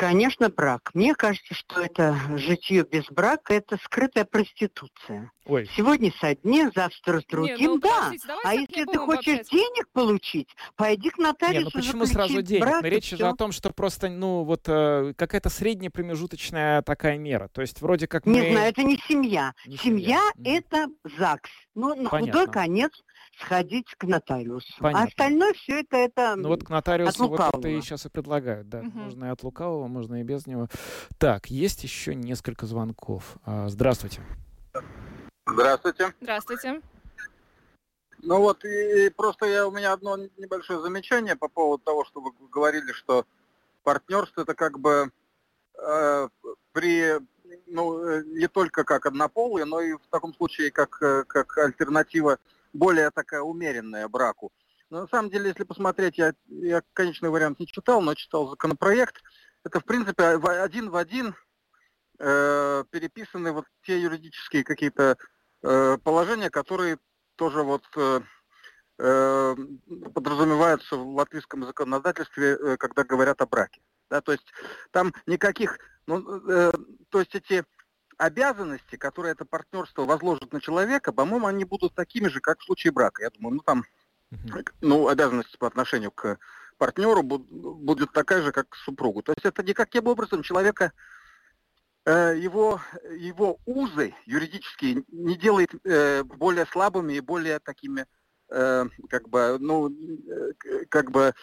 [0.03, 0.91] Конечно, брак.
[0.95, 5.31] Мне кажется, что это житье без брака– это скрытая проституция.
[5.45, 5.71] Ой.
[5.77, 8.13] Сегодня с одним, завтра с другим, Не, ну, да.
[8.45, 9.51] А если не ты хочешь обобщать.
[9.51, 12.63] денег получить, пойди к Не, нотариусу, ну почему сразу денег?
[12.63, 13.29] брак, Но речь же всё.
[13.29, 17.49] о том, что просто, ну, вот э, какая-то средняя промежуточная такая мера.
[17.49, 18.51] То есть вроде как Не мы...
[18.53, 19.53] знаю, это не семья.
[19.67, 20.59] Не семья семья.
[20.59, 20.89] Это
[21.19, 21.51] ЗАГС.
[21.75, 22.41] Ну, на Понятно.
[22.41, 22.93] худой конец
[23.39, 24.73] сходить к нотариусу.
[24.79, 25.05] Понятно.
[25.05, 28.09] А остальное все это, это Ну вот к нотариусу от вот это и сейчас и
[28.09, 28.83] предлагают, да.
[28.83, 28.99] Мгм.
[28.99, 30.69] Можно и от лукавого, можно и без него.
[31.19, 33.37] Так, есть еще несколько звонков.
[33.45, 34.23] А, Здравствуйте.
[35.47, 36.15] Здравствуйте.
[36.21, 36.81] Здравствуйте.
[38.23, 42.21] Ну вот, и, и просто я, у меня одно небольшое замечание по поводу того, что
[42.21, 43.27] вы говорили, что
[43.83, 45.11] партнерство это как бы
[45.77, 46.29] э,
[46.73, 47.19] при,
[47.67, 52.39] ну, э, не только как однополые, но и в таком случае как, э, как альтернатива
[52.73, 54.53] более такая умеренная браку.
[54.91, 59.23] Но на самом деле, если посмотреть, я, я конечный вариант не читал, но читал законопроект,
[59.65, 61.35] это в принципе один в один
[62.19, 65.17] э, переписаны вот те юридические какие-то
[65.63, 66.99] э, положения, которые
[67.37, 68.21] тоже вот э,
[68.99, 69.57] э,
[70.15, 73.81] подразумеваются в латвийском законодательстве, э, когда говорят о браке.
[74.11, 74.47] Да, то есть
[74.91, 76.73] там никаких, ну, э,
[77.09, 77.65] то есть эти
[78.19, 82.93] обязанности, которые это партнерство возложит на человека, по-моему, они будут такими же, как в случае
[82.93, 83.23] брака.
[83.23, 83.85] Я думаю, ну там,
[84.81, 86.39] ну, обязанности по отношению к
[86.79, 89.23] партнеру буд- будет такая же, как к супругу.
[89.23, 90.93] То есть это никаким образом человека
[92.05, 98.07] э, его, его узы юридические не делает э, более слабыми и более такими,
[98.49, 99.95] э, как бы, ну,
[100.89, 101.35] как бы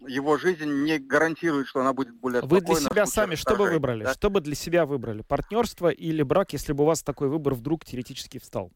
[0.00, 4.04] его жизнь не гарантирует, что она будет более Вы для себя сами что бы выбрали?
[4.04, 4.12] да.
[4.14, 5.22] Что бы для себя выбрали?
[5.22, 8.72] Партнерство или брак, если бы у вас такой выбор вдруг теоретически встал?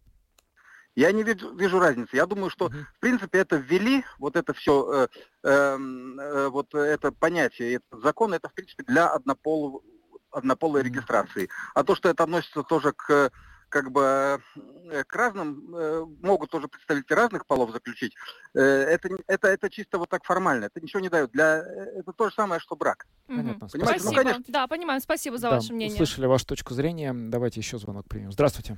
[0.94, 2.16] Я не вижу, вижу разницы.
[2.16, 2.86] Я думаю, что Мгм.
[2.96, 5.08] в принципе это ввели, вот это все,
[5.42, 9.82] вот это понятие, этот закон, это в принципе для однополого,
[10.30, 11.50] однополой регистрации.
[11.74, 13.30] А то, что это относится тоже к
[13.68, 14.40] как бы
[14.90, 18.14] э, к разным, э, могут тоже представители разных полов заключить,
[18.54, 21.30] э, это, не- это, это чисто вот так формально, это ничего не дает.
[21.32, 23.06] Для, это то же самое, что брак.
[23.26, 23.68] Понятно.
[23.68, 24.14] Понимаете, ну, Спасибо.
[24.22, 24.44] конечно.
[24.48, 25.00] Да, понимаем.
[25.00, 25.94] Спасибо за Да, ваше мнение.
[25.94, 27.12] услышали вашу точку зрения.
[27.14, 28.32] Давайте еще звонок примем.
[28.32, 28.76] Здравствуйте.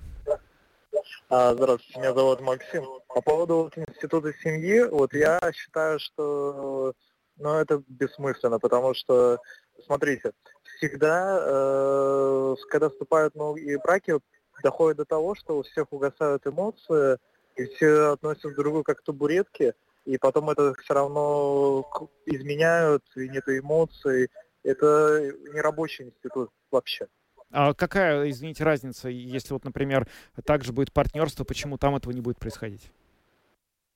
[1.31, 2.85] А, Здравствуйте, меня зовут Максим.
[3.09, 6.95] По поводу вот института семьи, вот я считаю, что
[7.37, 9.39] ну, это бессмысленно, потому что,
[9.87, 10.33] смотрите,
[10.79, 14.19] всегда, э, когда вступают новые браки,
[14.63, 17.19] доходит до того, что у всех угасают эмоции,
[17.57, 21.85] и все относятся друг к другу как к табуретке, и потом это все равно
[22.27, 24.29] изменяют, и нет эмоций.
[24.63, 27.07] Это не рабочий институт вообще.
[27.51, 30.07] А какая, извините, разница, если вот, например,
[30.45, 32.91] также будет партнерство, почему там этого не будет происходить?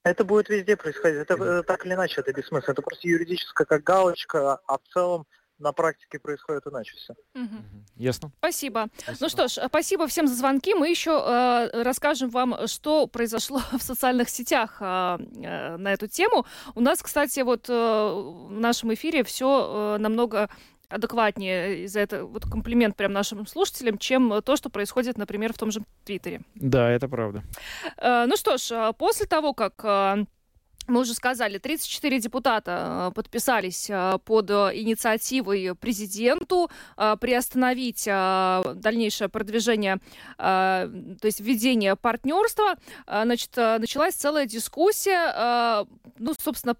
[0.05, 1.21] Это будет везде происходить.
[1.21, 2.73] Это э, так или иначе это бессмысленно.
[2.73, 5.27] Это просто юридическая как галочка, а в целом
[5.63, 7.15] на практике происходит иначе все.
[7.35, 7.65] Мгм.
[7.97, 8.31] Ясно?
[8.39, 8.89] Спасибо.
[8.99, 9.17] Спасибо.
[9.21, 10.75] Ну что ж, э, спасибо всем за звонки.
[10.75, 16.45] Мы еще э, расскажем вам, что произошло в социальных сетях э, э, на эту тему.
[16.75, 20.49] У нас, кстати, вот э, в нашем эфире все намного
[20.89, 25.71] адекватнее из-за этого вот комплимент прям нашим слушателям, чем то, что происходит, например, в том
[25.71, 26.43] же Твиттере.
[26.55, 27.43] Да, это правда.
[27.97, 30.25] Э, Ну что ж, э, после того, как э,
[30.89, 39.99] мы уже сказали, 34 депутата э, подписались э, под э, инициативой президенту приостановить дальнейшее продвижение,
[40.37, 40.91] то
[41.23, 42.75] есть введение партнерства.
[43.07, 45.87] Значит, началась целая дискуссия,
[46.19, 46.77] ну, собственно,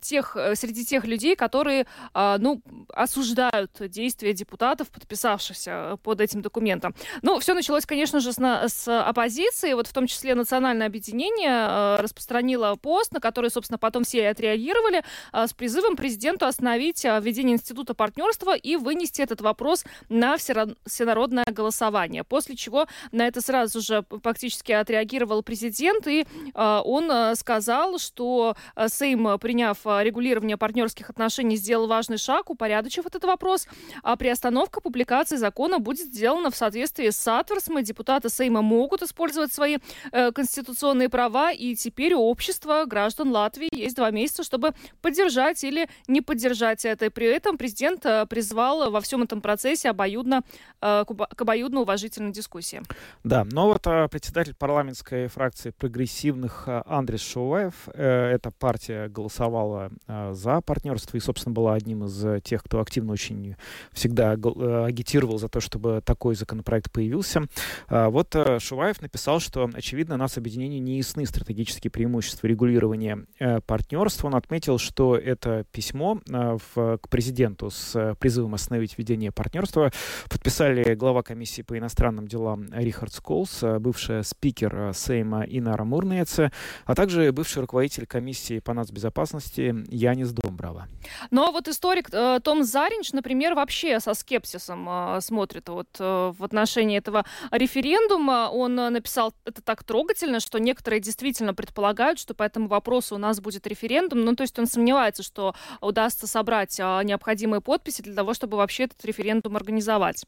[0.00, 2.60] тех, среди тех людей, которые, ну,
[2.92, 6.94] осуждают действия депутатов, подписавшихся под этим документом.
[7.22, 9.72] Ну, все началось, конечно же, с, с оппозиции.
[9.74, 15.02] Вот в том числе Национальное объединение распространило пост, на который, собственно, потом все и отреагировали,
[15.32, 21.44] э, с призывом президенту остановить э, введение института партнерства и вынести этот вопрос на всенародное
[21.46, 22.24] голосование.
[22.24, 26.22] После чего на это сразу же фактически отреагировал президент, и
[26.54, 28.56] э, он сказал, что
[28.88, 33.66] Сейм, приняв регулирование партнерских отношений, сделал важный шаг, упорядочив этот вопрос,
[34.02, 37.80] а приостановка публикации закона будет сделана в соответствии с САТВРСМ.
[37.82, 39.78] Депутаты Сейма могут использовать свои
[40.12, 42.84] э, конституционные права, и теперь у общества
[43.24, 47.06] граждан Латвии есть два месяца, чтобы поддержать или не поддержать это.
[47.06, 50.42] И при этом президент э, призвал во всем этом процессе обоюдно,
[50.80, 52.82] э, к обоюдно уважительной дискуссии.
[53.24, 59.90] Да, но вот а, председатель парламентской фракции прогрессивных а, Андрес Шуваев, э, эта партия голосовала
[60.32, 63.56] за партнерство и, собственно, была одним из э, тех, кто активно очень
[63.92, 67.42] всегда э, агитировал за то, чтобы такой законопроект появился.
[67.88, 73.26] А, Вот э, Шуваев написал, что, очевидно, нас объединению не ясны стратегические преимущества регулирования введения
[73.38, 74.28] э, партнерства.
[74.28, 79.92] Он отметил, что это письмо э, в, к президенту с призывом остановить введение партнерства
[80.28, 86.52] подписали глава комиссии по иностранным делам Рихард Сколс, бывший спикер Сейма Инара Мурнеца,
[86.84, 90.88] а также бывший руководитель комиссии по нацбезопасности Янис Домбрава.
[91.30, 96.32] Ну а вот историк э, Том Заринч, например, вообще со скепсисом э, смотрит вот э,
[96.36, 98.48] в отношении этого референдума.
[98.52, 103.18] Он э, написал это так трогательно, что некоторые действительно предполагают, что по этому вопросу у
[103.18, 104.24] нас будет референдум.
[104.24, 108.84] Ну, то есть он сомневается, что удастся собрать э, необходимые подписи для того, чтобы вообще
[108.84, 110.24] этот референдум организовать.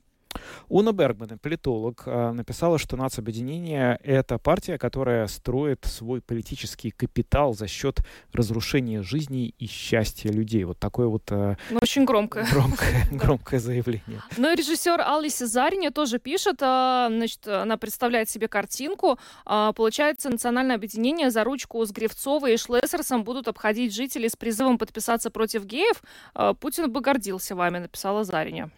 [0.68, 7.66] Уна Бергман, политолог, а, написала, что нацобъединение— это партия, которая строит свой политический капитал за
[7.66, 8.00] счет
[8.32, 10.64] разрушения жизни и счастья людей.
[10.64, 11.22] Вот такое вот...
[11.30, 12.46] А, ну, очень громкое.
[12.50, 14.22] Громкое, громкое заявление.
[14.36, 19.18] Ну и режиссер Алли Сезариня тоже пишет, а, значит, она представляет себе картинку.
[19.44, 25.30] Получается, национальное объединение за ручку с Гревцовой и Шлессерсом будут обходить жителей с призывом подписаться
[25.30, 26.02] против геев.
[26.60, 28.70] Путин бы гордился вами, написала Зариня.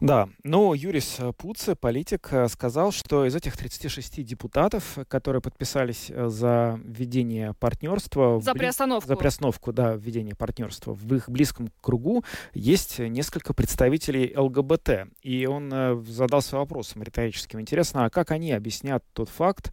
[0.00, 6.28] Да, но Юрис Пуце, политик, э, сказал, что из этих 36 депутатов, которые подписались э,
[6.28, 8.40] за введение партнерства...
[8.40, 9.08] За приостановку.
[9.08, 15.08] За приостановку, да, введение партнерства в их близком кругу есть несколько представителей ЛГБТ.
[15.22, 17.60] И он э, задался вопросом риторическим.
[17.60, 19.72] Интересно, а как они объяснят тот факт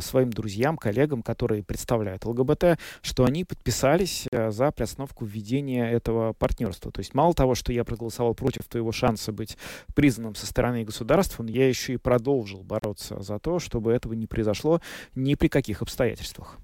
[0.00, 6.90] своим друзьям, коллегам, которые представляют ЛГБТ, что они подписались за приостановку введения этого партнерства?
[6.90, 9.57] То есть мало того, что я проголосовал против твоего шанса быть
[9.94, 14.80] признанным со стороны государства, я еще и продолжил бороться за то, чтобы этого не произошло
[15.14, 16.58] ни при каких обстоятельствах.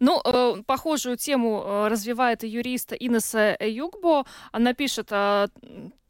[0.00, 4.24] Ну, э, похожую тему э, развивает юрист Инесса Югбо.
[4.52, 5.48] Она пишет, э,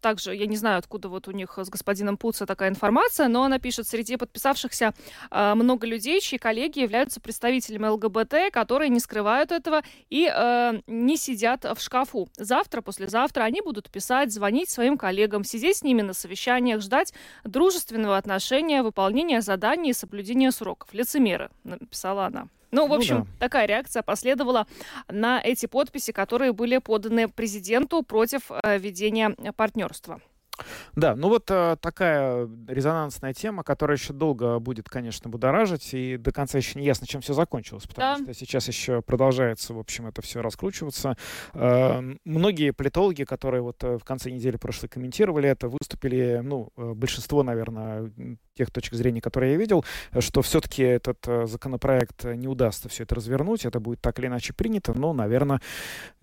[0.01, 3.59] также, я не знаю, откуда вот у них с господином Пуца такая информация, но она
[3.59, 4.95] пишет, среди подписавшихся
[5.31, 11.17] э, много людей, чьи коллеги являются представителями ЛГБТ, которые не скрывают этого и э, не
[11.17, 12.29] сидят в шкафу.
[12.37, 17.13] Завтра, послезавтра они будут писать, звонить своим коллегам, сидеть с ними на совещаниях, ждать
[17.45, 20.93] дружественного отношения, выполнения заданий и соблюдения сроков.
[20.93, 22.49] Лицемеры, написала она.
[22.71, 23.31] Ну, в ну общем, ну, да.
[23.39, 24.67] такая реакция последовала
[25.09, 30.21] на эти подписи, которые были поданы президенту против э, ведения партнерства.
[30.97, 36.33] Да, ну вот э, такая резонансная тема, которая еще долго будет, конечно, будоражить, и до
[36.33, 38.25] конца еще не ясно, чем все закончилось, потому да.
[38.25, 41.17] что сейчас еще продолжается, в общем, это все раскручиваться.
[41.55, 47.43] Э, многие политологи, которые вот э, в конце недели прошлой комментировали это, выступили, ну, большинство,
[47.43, 48.11] наверное,
[48.57, 49.85] тех точек зрения, которые я видел,
[50.19, 54.95] что все-таки этот законопроект не удастся все это развернуть, это будет так или иначе принято,
[54.95, 55.61] но, наверное,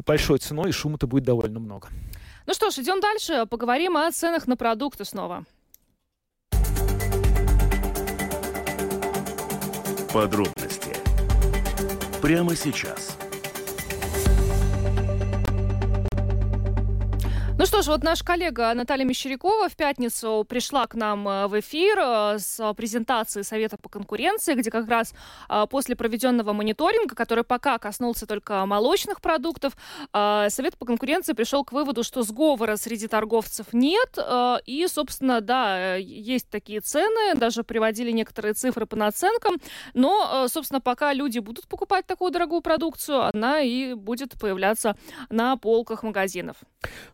[0.05, 1.89] большой ценой, и шума-то будет довольно много.
[2.47, 3.45] Ну что ж, идем дальше.
[3.49, 5.45] Поговорим о ценах на продукты снова.
[10.13, 10.95] Подробности
[12.21, 13.17] прямо сейчас.
[17.57, 21.57] Ну что ж, вот наш коллега Наталья Мещерякова в пятницу пришла к нам э, в
[21.57, 25.13] эфир э, с презентацией Совета по конкуренции, где как раз
[25.47, 29.77] э, после проведенного мониторинга, который пока коснулся только молочных продуктов,
[30.11, 34.17] Совет по конкуренции пришел к выводу, что сговора среди торговцев нет.
[34.65, 39.55] И, собственно, да, есть такие цены, даже приводили некоторые цифры по наценкам.
[39.93, 44.97] Но, собственно, пока люди будут покупать такую дорогую продукцию, она и будет появляться
[45.29, 46.57] на полках магазинов.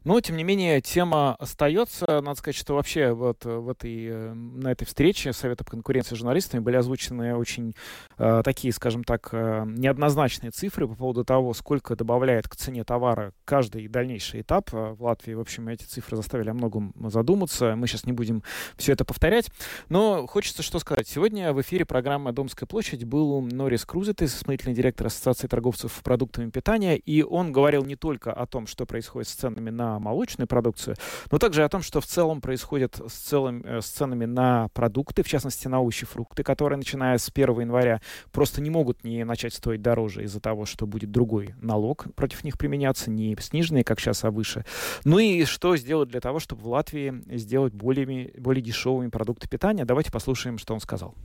[0.04, 2.06] Но, тем не менее, тема остается.
[2.22, 6.20] Надо сказать, что вообще вот в этой, э, на этой встрече Совета по конкуренции с
[6.20, 7.76] журналистами были озвучены очень
[8.18, 13.34] э, такие, скажем так, э, неоднозначные цифры по поводу того, сколько добавляет к цене товара
[13.44, 14.74] каждый дальнейший этап.
[14.74, 17.76] Э, в Латвии, в общем, эти цифры заставили о многом задуматься.
[17.76, 18.42] Мы сейчас не будем
[18.78, 19.50] все это повторять.
[19.90, 21.10] Но хочется что сказать.
[21.10, 26.96] Сегодня в эфире программы «Домская площадь» был Норис Крузет, исполнительный директор Ассоциации торговцев продуктами питания,
[26.96, 30.96] и он говорил не только о том, что происходит с ценами на молочную продукцию,
[31.32, 35.24] но также о том, что в целом происходит с, целым, э, с ценами на продукты,
[35.24, 39.54] в частности на овощи, фрукты, которые, начиная с 1 января, просто не могут не начать
[39.54, 44.24] стоить дороже из-за того, что будет другой налог против них применяться, не сниженный, как сейчас,
[44.24, 44.64] а выше.
[45.06, 49.86] Ну и что сделать для того, чтобы в Латвии сделать более, более дешевыми продукты питания?
[49.86, 51.16] Давайте послушаем, что он сказал.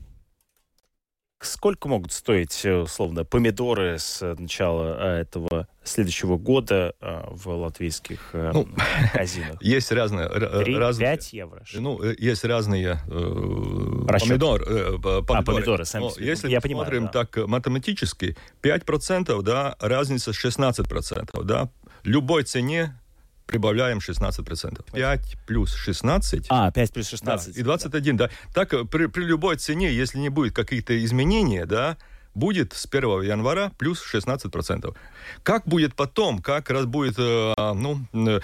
[1.46, 8.30] Сколько могут стоить, э, условно, помидоры с начала э, этого следующего года э, в латвийских
[8.32, 8.68] ну,
[9.14, 9.56] магазинах?
[9.62, 10.28] Есть разные...
[10.28, 11.64] 3, разные 5 евро.
[11.74, 15.24] Ну, есть разные э, помидор, э, помидоры.
[15.28, 17.24] А, помидоры, сами Но если я понимаю, смотрим да.
[17.24, 21.70] так математически, 5%, да, разница 16%, да,
[22.02, 22.98] любой цене
[23.46, 24.92] прибавляем 16%.
[24.92, 26.46] 5 плюс 16.
[26.48, 27.54] А, 5 плюс 16.
[27.54, 28.30] Да, и 21, да.
[28.52, 31.96] Так, при, при любой цене, если не будет каких-то изменений, да,
[32.36, 34.94] будет с 1 января плюс 16%.
[35.42, 38.40] Как будет потом, как раз будет, э, ну, э,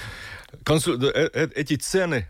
[0.65, 0.99] консу...
[1.01, 2.27] э, эти цены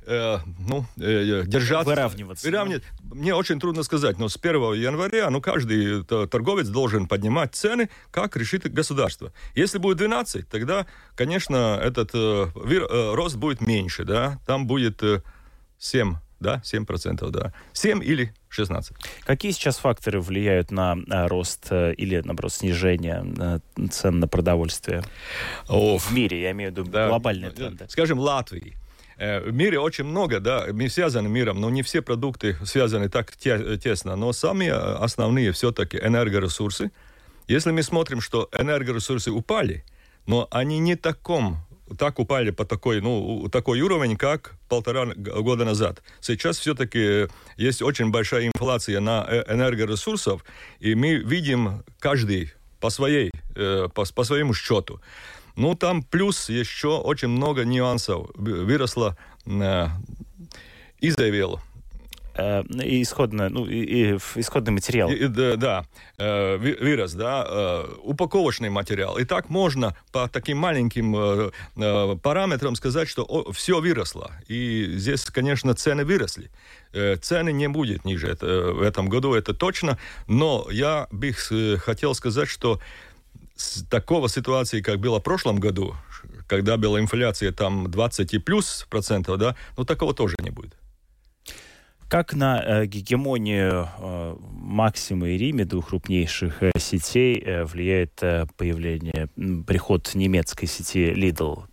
[0.58, 1.90] ну, держаться.
[1.90, 2.46] Выравниваться.
[2.46, 2.82] Выравнивать.
[3.02, 8.36] Мне очень трудно сказать, но с 1 января ну, каждый торговец должен поднимать цены, как
[8.36, 9.32] решит государство.
[9.54, 15.22] Если будет 12, тогда, конечно, этот рост будет меньше, да, там будет э,
[15.78, 18.94] 7, да, 7%, да, 7 или 16.
[19.24, 25.02] Какие сейчас факторы влияют на а, рост э, или, наоборот, снижение э, цен на продовольствие?
[25.68, 27.08] О, В мире, я имею в виду Да.
[27.08, 27.86] глобальные тренды.
[27.88, 28.76] Скажем, Латвии.
[29.16, 33.34] Э, В мире очень много, да, мы связаны миром, но не все продукты связаны так
[33.36, 34.16] те- тесно.
[34.16, 36.90] Но самые основные все-таки энергоресурсы.
[37.48, 39.84] Если мы смотрим, что энергоресурсы упали,
[40.26, 41.56] но они не таком
[41.98, 46.02] так упали по такой, ну, такой уровень, как полтора года назад.
[46.20, 50.44] Сейчас все-таки есть очень большая инфляция на э, энергоресурсов,
[50.80, 55.00] и мы видим каждый по своей, э, по, по своему счету.
[55.56, 58.30] Ну, там плюс еще очень много нюансов.
[58.36, 59.16] Ви- Выросло
[59.46, 59.86] э,
[61.00, 61.60] и заявил.
[62.34, 62.62] Э,
[63.02, 65.10] исходно, ну, и, и исходный материал.
[65.10, 65.84] И- да, да,
[66.18, 69.18] э, вырос, да, э, упаковочный материал.
[69.18, 74.30] И так можно по таким маленьким э, э, параметрам сказать, что все выросло.
[74.48, 76.50] И здесь, конечно, цены выросли.
[76.92, 79.98] Э, цены не будет ниже это, в этом году, это точно.
[80.26, 82.80] Но я бы э, хотел сказать, что
[83.56, 85.94] с такого ситуации, как было в прошлом году,
[86.48, 90.74] когда была инфляция там 20 и плюс процентов, да, ну такого тоже не будет.
[92.12, 98.20] Как на э, гегемонию э, Максима и Риме, двух крупнейших э, сетей, влияет
[98.58, 99.28] появление,
[99.66, 101.64] приход немецкой сети Lidl?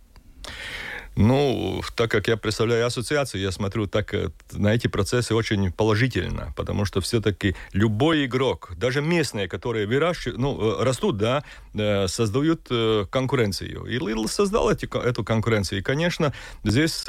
[1.20, 6.54] Ну, так как я представляю ассоциацию, я смотрю так э, на эти процессы очень положительно,
[6.56, 11.44] потому что все-таки любой игрок, даже местные, которые выращивают, ну, э, растут, да,
[11.74, 12.68] э, создают
[13.10, 13.84] конкуренцию.
[13.84, 15.80] И Lidl создал эти, эту конкуренцию.
[15.80, 16.32] И, конечно,
[16.64, 17.04] здесь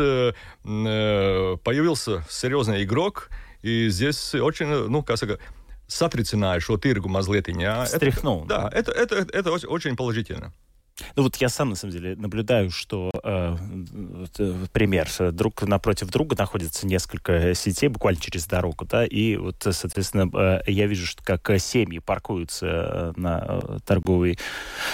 [1.64, 3.30] появился серьезный игрок,
[3.62, 5.40] и здесь очень, ну, как сказать,
[5.88, 7.48] satricināja šo tirgu mazliet.
[7.48, 7.84] Ja?
[7.86, 8.46] Встряхнул.
[8.46, 10.54] Да, это, это, это очень- очень положительно.
[11.16, 13.56] Ну вот я сам, на самом деле, наблюдаю, что, э,
[14.40, 19.66] э, пример, э, друг напротив друга находится несколько сетей, буквально через дорогу, да, и вот,
[19.66, 24.38] э, соответственно, э, я вижу, что как э, семьи паркуются э, на э, торговой,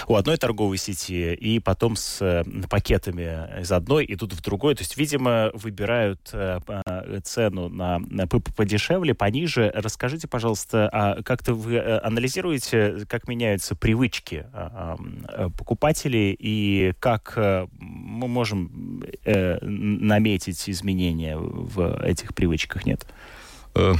[0.08, 4.82] у одной торговой сети, и потом с э, пакетами из одной идут в другой, то
[4.82, 9.72] есть, видимо, выбирают э, э, цену на, на подешевле, пониже.
[9.74, 14.98] Расскажите, пожалуйста, а как-то вы э, анализируете, как меняются привычки а,
[15.28, 15.50] а,
[15.98, 23.06] покупателей и как э, мы можем э, наметить изменения в этих привычках, нет?
[23.76, 23.94] Э,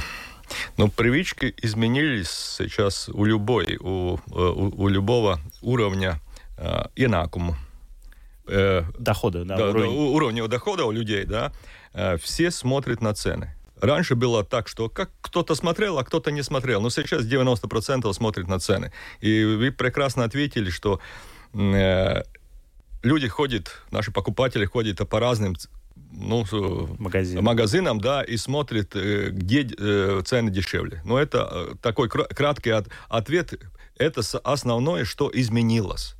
[0.78, 6.20] Ну, привычки изменились сейчас у любой, у, у, у любого уровня
[6.58, 7.54] э, инакуму.
[8.46, 9.90] Э, Дохода, да, да, да, уровень.
[9.90, 11.52] у- уровня дохода у людей, да,
[11.94, 13.54] э, все смотрят на цены.
[13.82, 16.80] Раньше было так, что как кто-то смотрел, а кто-то не смотрел.
[16.82, 18.90] Но сейчас 90% смотрят на цены.
[19.20, 20.98] И вы прекрасно ответили, что э,
[23.02, 25.56] люди ходят, наши покупатели ходят по разным
[26.12, 26.52] ну, с-
[26.98, 27.42] Магазин.
[27.42, 31.02] магазинам, да, и смотрят, э, где э, цены дешевле.
[31.04, 33.54] Но это э, такой кра- краткий от- ответ.
[33.98, 36.14] Это основное, что изменилось.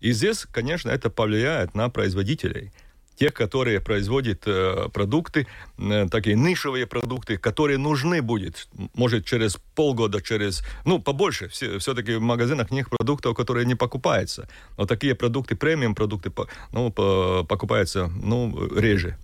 [0.00, 2.72] И здесь, конечно, это повлияет на производителей.
[3.16, 5.46] Тех, которые производят э, продукты,
[5.78, 11.48] э, такие нишевые продукты, которые нужны будет, может, через полгода, через, ну, побольше.
[11.48, 14.48] Все, все-таки в магазинах них продуктов, которые не покупаются.
[14.78, 16.30] Но такие продукты, премиум продукты,
[16.72, 19.16] ну, по- покупаются, ну, реже.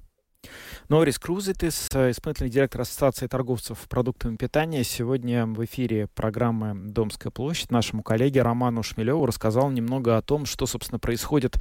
[0.92, 7.70] Норис Крузитис, э, исполнительный директор Ассоциации торговцев продуктами питания, сегодня в эфире программы «Домская площадь»
[7.70, 11.56] нашему коллеге Роману Шмелеву рассказал немного о том, что, собственно, происходит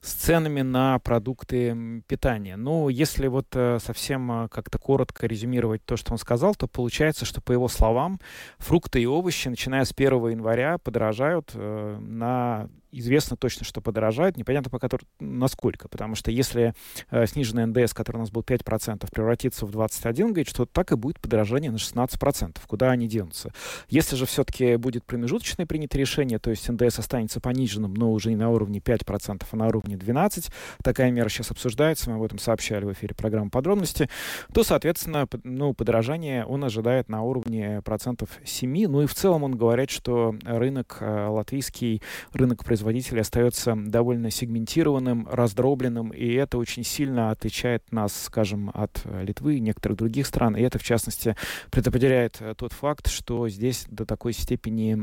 [0.00, 2.56] с ценами на продукты питания.
[2.56, 7.24] Ну, если вот э, совсем э, как-то коротко резюмировать то, что он сказал, то получается,
[7.24, 8.20] что, по его словам,
[8.58, 14.88] фрукты и овощи, начиная с 1 января, подорожают на известно точно, что подорожают, непонятно пока
[15.20, 16.74] насколько, потому что если
[17.10, 20.96] э, сниженный НДС, который у нас был 5%, превратится в 21%, говорит, что так и
[20.96, 22.58] будет подорожание на 16%.
[22.66, 23.52] Куда они денутся?
[23.88, 28.36] Если же все-таки будет промежуточное принято решение, то есть НДС останется пониженным, но уже не
[28.36, 30.50] на уровне 5%, а на уровне 12%,
[30.82, 34.08] такая мера сейчас обсуждается, мы об этом сообщали в эфире программы «Подробности»,
[34.52, 38.86] то, соответственно, ну, подорожание он ожидает на уровне процентов 7.
[38.88, 44.30] Ну и в целом он говорит, что рынок э, латвийский, рынок производителей производителей остается довольно
[44.30, 50.54] сегментированным, раздробленным, и это очень сильно отличает нас, скажем, от Литвы и некоторых других стран.
[50.56, 51.36] И это, в частности,
[51.70, 54.94] предопределяет тот факт, что здесь до такой степени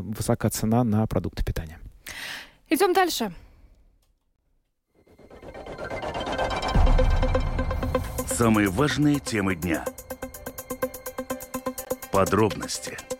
[0.00, 1.78] высока цена на продукты питания.
[2.70, 3.32] Идем дальше.
[8.26, 9.84] Самые важные темы дня.
[12.10, 12.98] Подробности–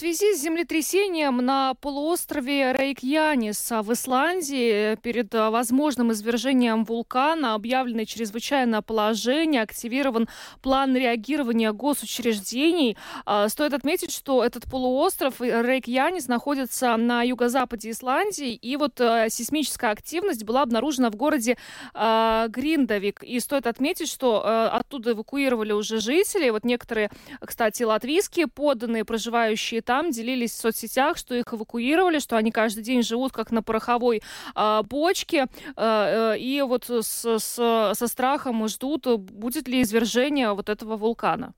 [0.00, 8.80] связи с землетрясением на полуострове Рейкьянис в Исландии перед а, возможным извержением вулкана объявлено чрезвычайное
[8.80, 10.26] положение, активирован
[10.62, 12.96] план реагирования госучреждений.
[13.26, 20.44] А, стоит отметить, что этот полуостров Рейкьянис находится на юго-западе Исландии, и вот сейсмическая активность
[20.44, 21.58] была обнаружена в городе
[21.92, 23.22] Гриндовик.
[23.22, 26.48] И стоит отметить, что оттуда эвакуировали уже жители.
[26.48, 32.52] Вот некоторые, кстати, латвийские подданные, проживающие там делились в соцсетях, что их эвакуировали, что они
[32.52, 34.22] каждый день живут как на пороховой
[34.54, 40.96] э, бочке, э, и вот с, с, со страхом ждут, будет ли извержение вот этого
[40.96, 41.54] вулкана.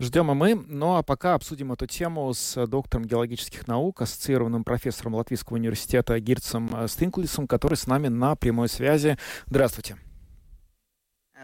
[0.00, 0.56] Ждем и мы.
[0.56, 6.88] Ну а пока обсудим эту тему с доктором геологических наук, ассоциированным профессором Латвийского университета Гирцем
[6.88, 9.16] Стинклисом, который с нами на прямой связи.
[9.46, 10.07] Здравствуйте.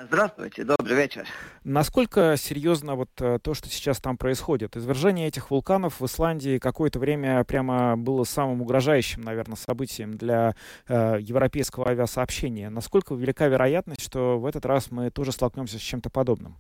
[0.03, 1.25] Здравствуйте, добрый вечер.
[1.63, 4.77] Насколько серьезно вот э, то, что сейчас там происходит?
[4.77, 10.57] Извержение этих вулканов в Исландии какое-то время прямо было самым угрожающим, наверное, событием для
[10.89, 12.71] э, европейского авиасообщения.
[12.71, 16.57] Насколько велика вероятность, что в этот раз мы тоже столкнемся с чем-то подобным?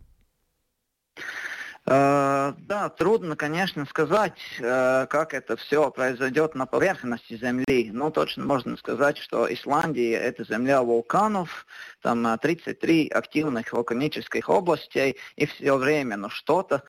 [1.86, 7.90] Э, да, трудно, конечно, сказать, э, как это все произойдет на поверхности Земли.
[7.92, 11.66] Но точно можно сказать, что Исландия– это земля вулканов,
[12.00, 16.84] там 33 э, активных вулканических областей, и все время ну, что-то,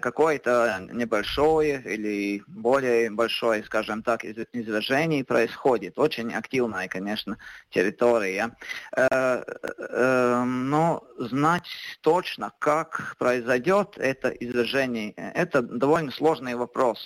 [0.00, 5.98] какое-то небольшое или более большое, скажем так, извержение происходит.
[5.98, 7.36] Очень активная, конечно,
[7.70, 8.56] территория.
[8.96, 11.68] Но знать
[12.00, 15.14] точно, как произойдет это извержений.
[15.16, 16.98] Это довольно сложный вопрос.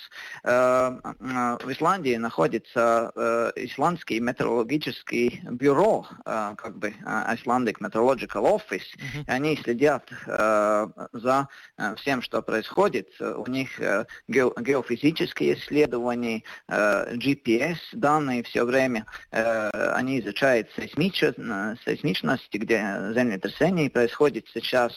[0.43, 8.81] Э, э, в Исландии находится э, Исландский метеорологический бюро, как бы Icelandic Meteorological Office.
[8.97, 9.23] Mm-hmm.
[9.27, 10.09] Они следят
[11.13, 11.47] за
[11.97, 13.09] всем, что происходит.
[13.19, 13.79] У них
[14.27, 19.05] геофизические исследования, GPS данные все время.
[19.31, 22.77] Они изучают сейсмичность, где
[23.13, 24.93] землетрясение происходит сейчас.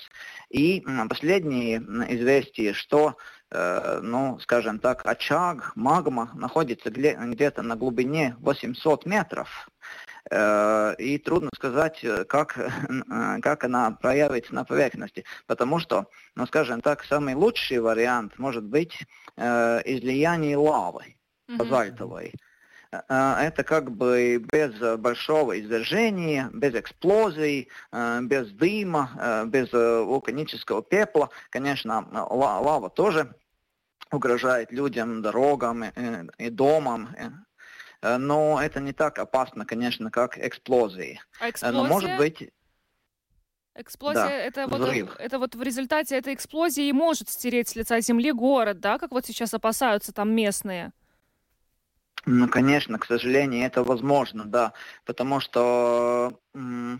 [0.50, 3.16] И последние известия, что,
[3.50, 9.68] э, ну, скажем так, очаг, магма находится где-то на глубине 800 метров.
[10.30, 12.58] Э, и трудно сказать, как,
[13.42, 18.98] как она проявится на поверхности, потому что, ну, скажем так, самый лучший вариант может быть
[19.36, 21.16] э, излияние лавы
[21.48, 22.26] базальтовой.
[22.26, 22.45] Mm-hmm.
[23.08, 30.82] Э, это как бы без большого извержения, без эксплозий, э, без дыма, э, без вулканического
[30.82, 31.30] пепла.
[31.50, 33.34] Конечно, лава тоже
[34.12, 35.84] угрожает людям, дорогам
[36.38, 37.08] и домам,
[38.02, 41.20] но это не так опасно, конечно, как эксплозии.
[41.40, 41.76] А эксплозия?
[41.76, 42.50] Но может быть...
[43.74, 48.32] Эксплозия да, это, вот, это вот в результате этой эксплозии может стереть с лица земли
[48.32, 50.92] город, да, как вот сейчас опасаются там местные.
[52.28, 54.72] Ну, конечно, к сожалению, это возможно, да,
[55.04, 56.98] потому что э,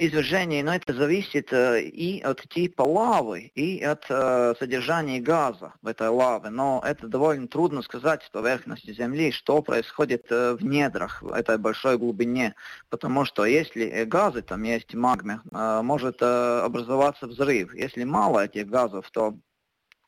[0.00, 5.86] извержение, но это зависит э, и от типа лавы, и от э, содержания газа в
[5.86, 6.50] этой лаве.
[6.50, 11.96] Но это довольно трудно сказать с поверхности Земли, что происходит в недрах, в этой большой
[11.96, 12.56] глубине.
[12.90, 17.72] Потому что если газы там есть в магме, может образоваться взрыв.
[17.74, 19.38] Если мало этих газов, то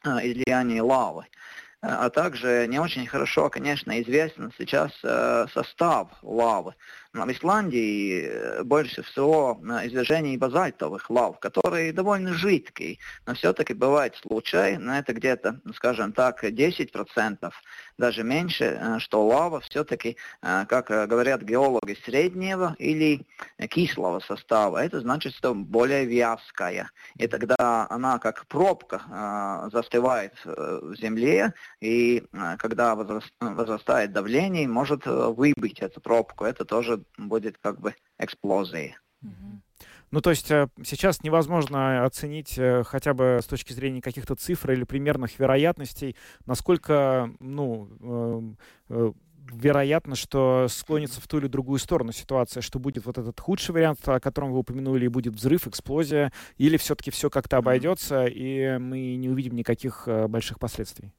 [0.05, 1.27] излияние лавы
[1.81, 6.75] а также не очень хорошо, конечно, известен сейчас э, состав лавы.
[7.15, 14.15] В Исландии э, больше всего э, извержений базальтовых лав, которые довольно жидкие, но все-таки бывают
[14.17, 17.51] случаи, но это где-то, скажем так, 10%,
[17.97, 23.27] даже меньше, э, что лава все-таки, как говорят геологи, среднего или
[23.71, 24.85] кислого состава.
[24.85, 26.91] Это значит, что более вязкая.
[27.17, 32.25] И тогда она как пробка застывает в земле, и
[32.59, 32.95] когда
[33.41, 36.45] возрастает давление, может выбить эту пробку.
[36.45, 38.97] Это тоже будет как бы эксплозией.
[40.11, 44.73] Ну, то есть э, сейчас невозможно оценить э, хотя бы с точки зрения каких-то цифр
[44.73, 48.57] или примерных вероятностей, насколько, ну,
[48.89, 49.13] э,
[49.53, 54.01] вероятно, что склонится в ту или другую сторону ситуация, что будет вот этот худший вариант,
[54.09, 59.17] о котором вы упомянули, и будет взрыв, эксплозия, или все-таки все как-то обойдется, и мы
[59.17, 61.13] не увидим никаких больших последствий?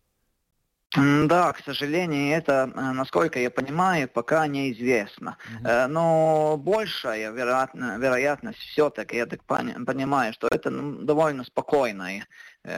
[0.95, 5.37] Да, к сожалению, это, насколько я понимаю, пока неизвестно.
[5.61, 5.87] Mm-hmm.
[5.87, 12.25] Но большая вероятно, вероятность все-таки, я так понимаю, что это ну, довольно спокойное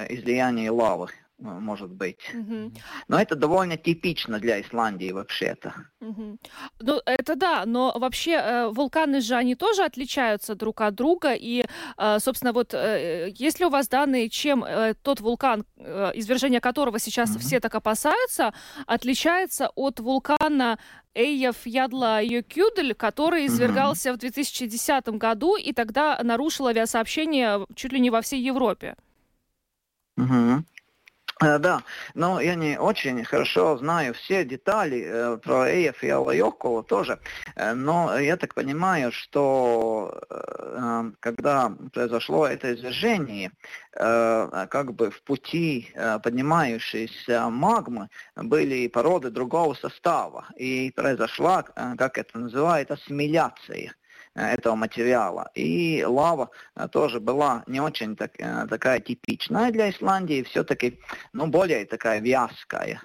[0.09, 1.07] излияние лавы
[1.41, 2.19] может быть.
[2.33, 2.71] Угу.
[3.07, 5.73] Но это довольно типично для Исландии вообще-то.
[5.99, 6.37] Угу.
[6.79, 11.33] Ну, это да, но вообще э, вулканы же, они тоже отличаются друг от друга.
[11.33, 11.65] И,
[11.97, 16.61] э, собственно, вот э, есть ли у вас данные, чем э, тот вулкан, э, извержение
[16.61, 17.39] которого сейчас угу.
[17.39, 18.53] все так опасаются,
[18.85, 20.77] отличается от вулкана
[21.13, 24.17] Эйев Ядла Йокюдель, который извергался угу.
[24.17, 28.95] в 2010 году и тогда нарушил авиасообщение чуть ли не во всей Европе?
[30.17, 30.63] Угу.
[31.41, 31.83] Э, да,
[32.13, 37.19] но я не очень хорошо знаю все детали э, про Эев и Алайокова тоже,
[37.55, 40.21] э, но я так понимаю, что
[41.19, 43.51] когда произошло это извержение,
[43.91, 52.91] как бы в пути поднимающейся магмы были породы другого состава, и произошла, как это называют,
[52.91, 53.93] ассимиляция.
[54.35, 55.51] Э, этого материала.
[55.55, 60.99] И лава э, тоже была не очень так, э, такая типичная для Исландии, все-таки
[61.33, 63.01] ну, более такая вязкая.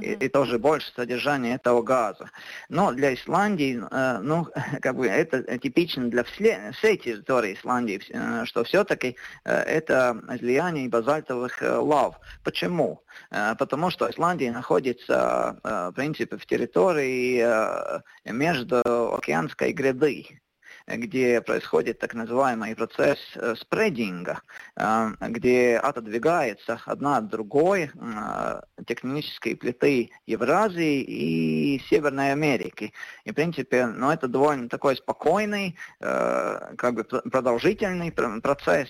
[0.00, 2.30] И, и тоже больше содержания этого газа.
[2.68, 4.48] Но для Исландии, э, ну,
[4.82, 10.88] как бы это типично для всей, всей территории Исландии, э, что все-таки э, это излияние
[10.88, 12.18] базальтовых э, лав.
[12.42, 13.04] Почему?
[13.30, 18.80] Э, потому что Исландия находится, э, в принципе, в территории э, между
[19.14, 20.40] океанской гряды
[20.86, 24.40] где происходит так называемый процесс э, спрединга,
[24.76, 32.92] э, где отодвигается одна от другой э, тектонические плиты Евразии и Северной Америки.
[33.24, 38.88] И, в принципе, ну, это довольно такой спокойный, как бы продолжительный процесс,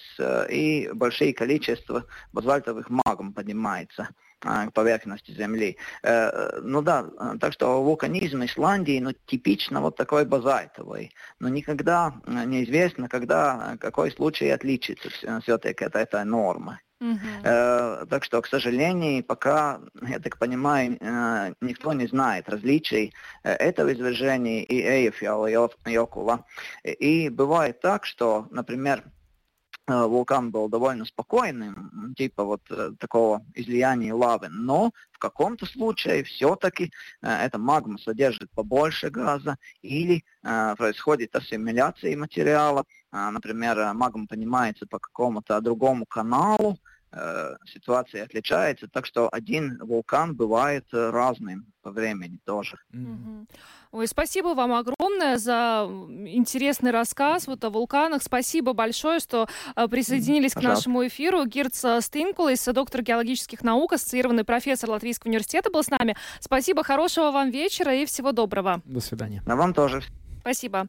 [0.51, 4.09] и большое количество базальтовых магм поднимается
[4.47, 5.77] к поверхности Земли.
[6.03, 7.07] Э, ну да,
[7.41, 11.13] так что вулканизм Исландии, ну, типично вот такой базальтовый.
[11.41, 16.79] Но никогда неизвестно, когда, какой случай отличится все-таки от этой нормы.
[16.99, 18.07] Uh-huh.
[18.07, 24.63] так что, к сожалению, пока, я так понимаю, э, никто не знает различий этого извержения
[24.63, 25.47] и Эйфьяла
[26.85, 29.26] И бывает так, что, например, Э,
[29.87, 36.93] вулкан был довольно спокойным, типа вот э, такого излияния лавы, но в каком-то случае все-таки
[37.23, 45.61] э, эта магма содержит побольше газа или происходит ассимиляция материала, например, магма поднимается по какому-то
[45.61, 46.96] другому каналу, Э,
[47.67, 52.77] ситуация отличается, так что один вулкан бывает э, разным по времени тоже.
[52.93, 53.47] Mm-hmm.
[53.93, 55.89] Ой, спасибо вам огромное за
[56.27, 58.23] интересный рассказ вот о вулканах.
[58.23, 60.61] Спасибо большое, что э, присоединились mm-hmm.
[60.61, 61.47] к нашему эфиру.
[61.47, 66.17] Гирц Стинкулис, доктор геологических наук, ассоциированный профессор Латвийского университета был с нами.
[66.41, 68.83] Спасибо, хорошего вам вечера и всего доброго.
[68.85, 69.43] До свидания.
[69.47, 70.03] На вам тоже.
[70.47, 70.87] Спасибо.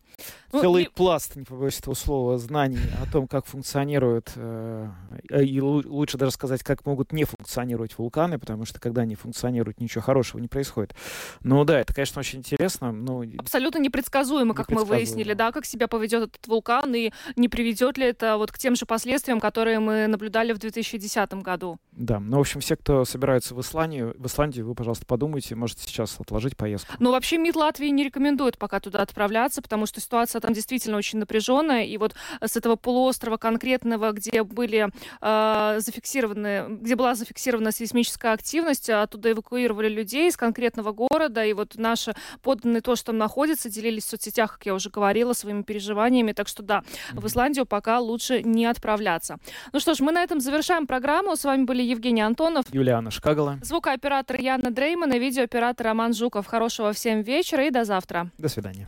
[0.53, 0.87] Ну, Целый и...
[0.87, 4.87] пласт, не побоюсь этого слова, знаний о том, как функционируют, э,
[5.31, 10.03] и лучше даже сказать, как могут не функционировать вулканы, потому что когда они функционируют, ничего
[10.03, 10.93] хорошего не происходит.
[11.41, 12.91] Ну да, это, конечно, очень интересно.
[12.91, 13.23] Но...
[13.39, 14.93] Абсолютно непредсказуемо, как непредсказуемо.
[14.93, 18.59] мы выяснили, да, как себя поведет этот вулкан, и не приведет ли это вот к
[18.59, 21.79] тем же последствиям, которые мы наблюдали в 2010 году.
[21.91, 25.81] Да, ну, в общем, все, кто собирается в Исландию, в Исландию, вы, пожалуйста, подумайте, можете
[25.81, 26.93] сейчас отложить поездку.
[26.99, 30.97] Ну, вообще, МИД Латвии не рекомендует пока туда отправляться, разбираться, потому что ситуация там действительно
[30.97, 31.85] очень напряженная.
[31.85, 34.89] И вот с этого полуострова конкретного, где были
[35.21, 41.43] э, зафиксированы, где была зафиксирована сейсмическая активность, оттуда эвакуировали людей из конкретного города.
[41.45, 45.33] И вот наши подданные то, что там находится, делились в соцсетях, как я уже говорила,
[45.33, 46.33] своими переживаниями.
[46.33, 46.83] Так что да,
[47.13, 49.37] в Исландию пока лучше не отправляться.
[49.73, 51.35] Ну что ж, мы на этом завершаем программу.
[51.35, 56.47] С вами были Евгений Антонов, Юлиана Шкагала, звукооператор Яна Дрейман и видеооператор Роман Жуков.
[56.47, 58.29] Хорошего всем вечера и до завтра.
[58.37, 58.87] До свидания.